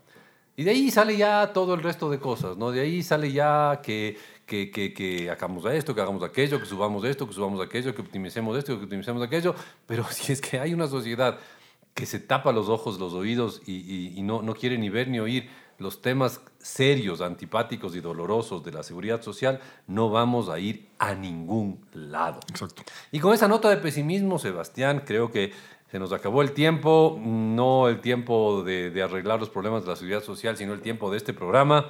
Y 0.55 0.63
de 0.63 0.71
ahí 0.71 0.89
sale 0.89 1.15
ya 1.15 1.53
todo 1.53 1.75
el 1.75 1.83
resto 1.83 2.09
de 2.09 2.19
cosas, 2.19 2.57
¿no? 2.57 2.71
De 2.71 2.81
ahí 2.81 3.03
sale 3.03 3.31
ya 3.31 3.79
que, 3.83 4.17
que, 4.45 4.71
que, 4.71 4.91
que 4.91 5.29
hagamos 5.29 5.63
esto, 5.65 5.93
que 5.93 6.01
hagamos 6.01 6.23
aquello, 6.23 6.59
que 6.59 6.65
subamos 6.65 7.05
esto, 7.05 7.27
que 7.27 7.33
subamos 7.33 7.61
aquello, 7.61 7.93
que 7.93 8.01
optimicemos 8.01 8.57
esto, 8.57 8.77
que 8.77 8.85
optimicemos 8.85 9.21
aquello. 9.21 9.53
Pero 9.85 10.03
si 10.11 10.33
es 10.33 10.41
que 10.41 10.59
hay 10.59 10.73
una 10.73 10.87
sociedad 10.87 11.37
que 11.97 12.05
se 12.05 12.19
tapa 12.19 12.51
los 12.51 12.69
ojos, 12.69 12.99
los 12.99 13.13
oídos 13.13 13.61
y, 13.65 13.73
y- 13.73 14.13
y 14.15 14.21
no, 14.21 14.43
no 14.43 14.53
quiere 14.53 14.77
ni 14.77 14.89
ver 14.89 15.07
ni 15.07 15.19
oír 15.19 15.49
los 15.79 15.99
temas 16.01 16.41
serios, 16.59 17.21
antipáticos 17.21 17.95
y 17.95 18.01
dolorosos 18.01 18.63
de 18.63 18.71
la 18.71 18.83
seguridad 18.83 19.21
social, 19.23 19.59
no 19.87 20.09
vamos 20.11 20.47
a 20.49 20.59
ir 20.59 20.87
a 20.99 21.15
ningún 21.15 21.79
lado. 21.93 22.39
Exacto. 22.49 22.83
Y 23.11 23.19
con 23.19 23.33
esa 23.33 23.47
nota 23.47 23.69
de 23.69 23.77
pesimismo, 23.77 24.37
Sebastián, 24.37 25.03
creo 25.05 25.31
que 25.31 25.53
se 25.91 25.97
nos 25.97 26.11
acabó 26.13 26.41
el 26.43 26.51
tiempo, 26.51 27.17
no 27.19 27.87
el 27.87 27.99
tiempo 27.99 28.61
de, 28.63 28.91
de 28.91 29.01
arreglar 29.03 29.39
los 29.39 29.49
problemas 29.49 29.83
de 29.83 29.89
la 29.89 29.95
seguridad 29.95 30.21
social, 30.23 30.55
sino 30.55 30.73
el 30.73 30.81
tiempo 30.81 31.09
de 31.09 31.17
este 31.17 31.33
programa. 31.33 31.87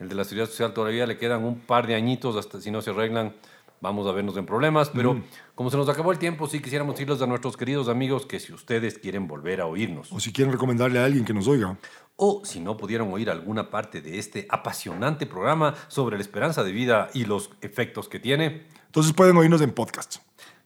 El 0.00 0.08
de 0.08 0.14
la 0.16 0.24
seguridad 0.24 0.48
social 0.48 0.72
todavía 0.72 1.06
le 1.06 1.16
quedan 1.16 1.44
un 1.44 1.60
par 1.60 1.86
de 1.86 1.94
añitos, 1.94 2.34
hasta 2.36 2.60
si 2.60 2.70
no 2.72 2.82
se 2.82 2.90
arreglan, 2.90 3.34
vamos 3.84 4.06
a 4.08 4.12
vernos 4.12 4.36
en 4.36 4.46
problemas. 4.46 4.90
Pero 4.90 5.22
como 5.54 5.70
se 5.70 5.76
nos 5.76 5.88
acabó 5.88 6.10
el 6.10 6.18
tiempo, 6.18 6.48
sí 6.48 6.60
quisiéramos 6.60 6.96
decirles 6.96 7.22
a 7.22 7.26
nuestros 7.26 7.56
queridos 7.56 7.88
amigos 7.88 8.26
que 8.26 8.40
si 8.40 8.52
ustedes 8.52 8.98
quieren 8.98 9.28
volver 9.28 9.60
a 9.60 9.66
oírnos, 9.66 10.10
O 10.12 10.18
si 10.18 10.32
quieren 10.32 10.52
recomendarle 10.52 10.98
a 10.98 11.04
alguien 11.04 11.24
que 11.24 11.32
nos 11.34 11.46
oiga. 11.46 11.78
o 12.16 12.42
si 12.44 12.60
no 12.60 12.76
pudieron 12.76 13.12
oír 13.12 13.28
alguna 13.30 13.70
parte 13.70 14.00
de 14.00 14.18
este 14.18 14.46
apasionante 14.50 15.26
programa 15.26 15.74
sobre 15.88 16.16
la 16.16 16.22
esperanza 16.22 16.62
de 16.64 16.72
vida 16.72 17.08
y 17.14 17.24
los 17.24 17.50
efectos 17.60 18.08
que 18.08 18.18
tiene, 18.20 18.66
Entonces 18.86 19.12
pueden 19.12 19.36
oírnos 19.36 19.60
en 19.60 19.72
podcast. 19.72 20.16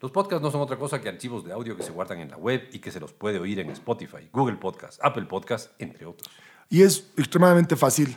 Los 0.00 0.12
podcasts 0.12 0.42
no 0.42 0.50
son 0.50 0.60
otra 0.60 0.76
cosa 0.78 1.00
que 1.00 1.08
archivos 1.08 1.44
de 1.44 1.52
audio 1.52 1.76
que 1.76 1.82
se 1.82 1.90
guardan 1.90 2.20
en 2.20 2.30
la 2.30 2.36
web 2.36 2.68
y 2.72 2.78
que 2.78 2.90
se 2.92 3.00
los 3.00 3.12
puede 3.12 3.38
oír 3.40 3.58
en 3.58 3.70
Spotify, 3.70 4.28
Google 4.32 4.56
Podcast, 4.56 5.00
Apple 5.02 5.24
Podcast, 5.24 5.72
entre 5.80 6.06
otros. 6.06 6.30
Y 6.70 6.82
es 6.82 7.10
extremadamente 7.16 7.74
fácil. 7.76 8.16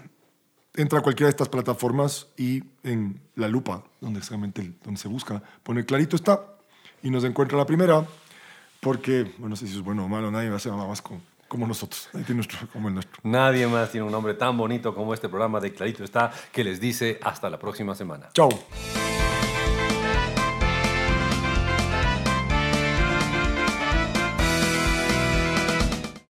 Entra 0.75 0.99
a 0.99 1.01
cualquiera 1.01 1.27
de 1.27 1.31
estas 1.31 1.49
plataformas 1.49 2.27
y 2.37 2.63
en 2.83 3.19
la 3.35 3.49
lupa, 3.49 3.83
donde, 3.99 4.19
exactamente, 4.19 4.73
donde 4.83 4.99
se 4.99 5.09
busca, 5.09 5.43
pone 5.63 5.85
clarito 5.85 6.15
está 6.15 6.45
y 7.03 7.09
nos 7.09 7.23
encuentra 7.25 7.57
la 7.57 7.65
primera, 7.65 8.05
porque, 8.79 9.23
bueno, 9.37 9.49
no 9.49 9.55
sé 9.57 9.67
si 9.67 9.75
es 9.75 9.81
bueno 9.81 10.05
o 10.05 10.07
malo, 10.07 10.31
nadie 10.31 10.49
va 10.49 10.55
a 10.55 10.59
ser 10.59 10.71
más 10.71 11.01
como, 11.01 11.21
como 11.49 11.67
nosotros, 11.67 12.07
nadie 12.13 12.25
tiene 12.25 12.37
nuestro, 12.37 12.59
como 12.71 12.87
el 12.87 12.93
nuestro. 12.93 13.19
Nadie 13.23 13.67
más 13.67 13.91
tiene 13.91 14.05
un 14.05 14.11
nombre 14.13 14.33
tan 14.33 14.57
bonito 14.57 14.95
como 14.95 15.13
este 15.13 15.27
programa 15.27 15.59
de 15.59 15.73
Clarito 15.73 16.05
está, 16.05 16.31
que 16.53 16.63
les 16.63 16.79
dice 16.79 17.19
hasta 17.21 17.49
la 17.49 17.59
próxima 17.59 17.93
semana. 17.93 18.29
Chao. 18.33 18.49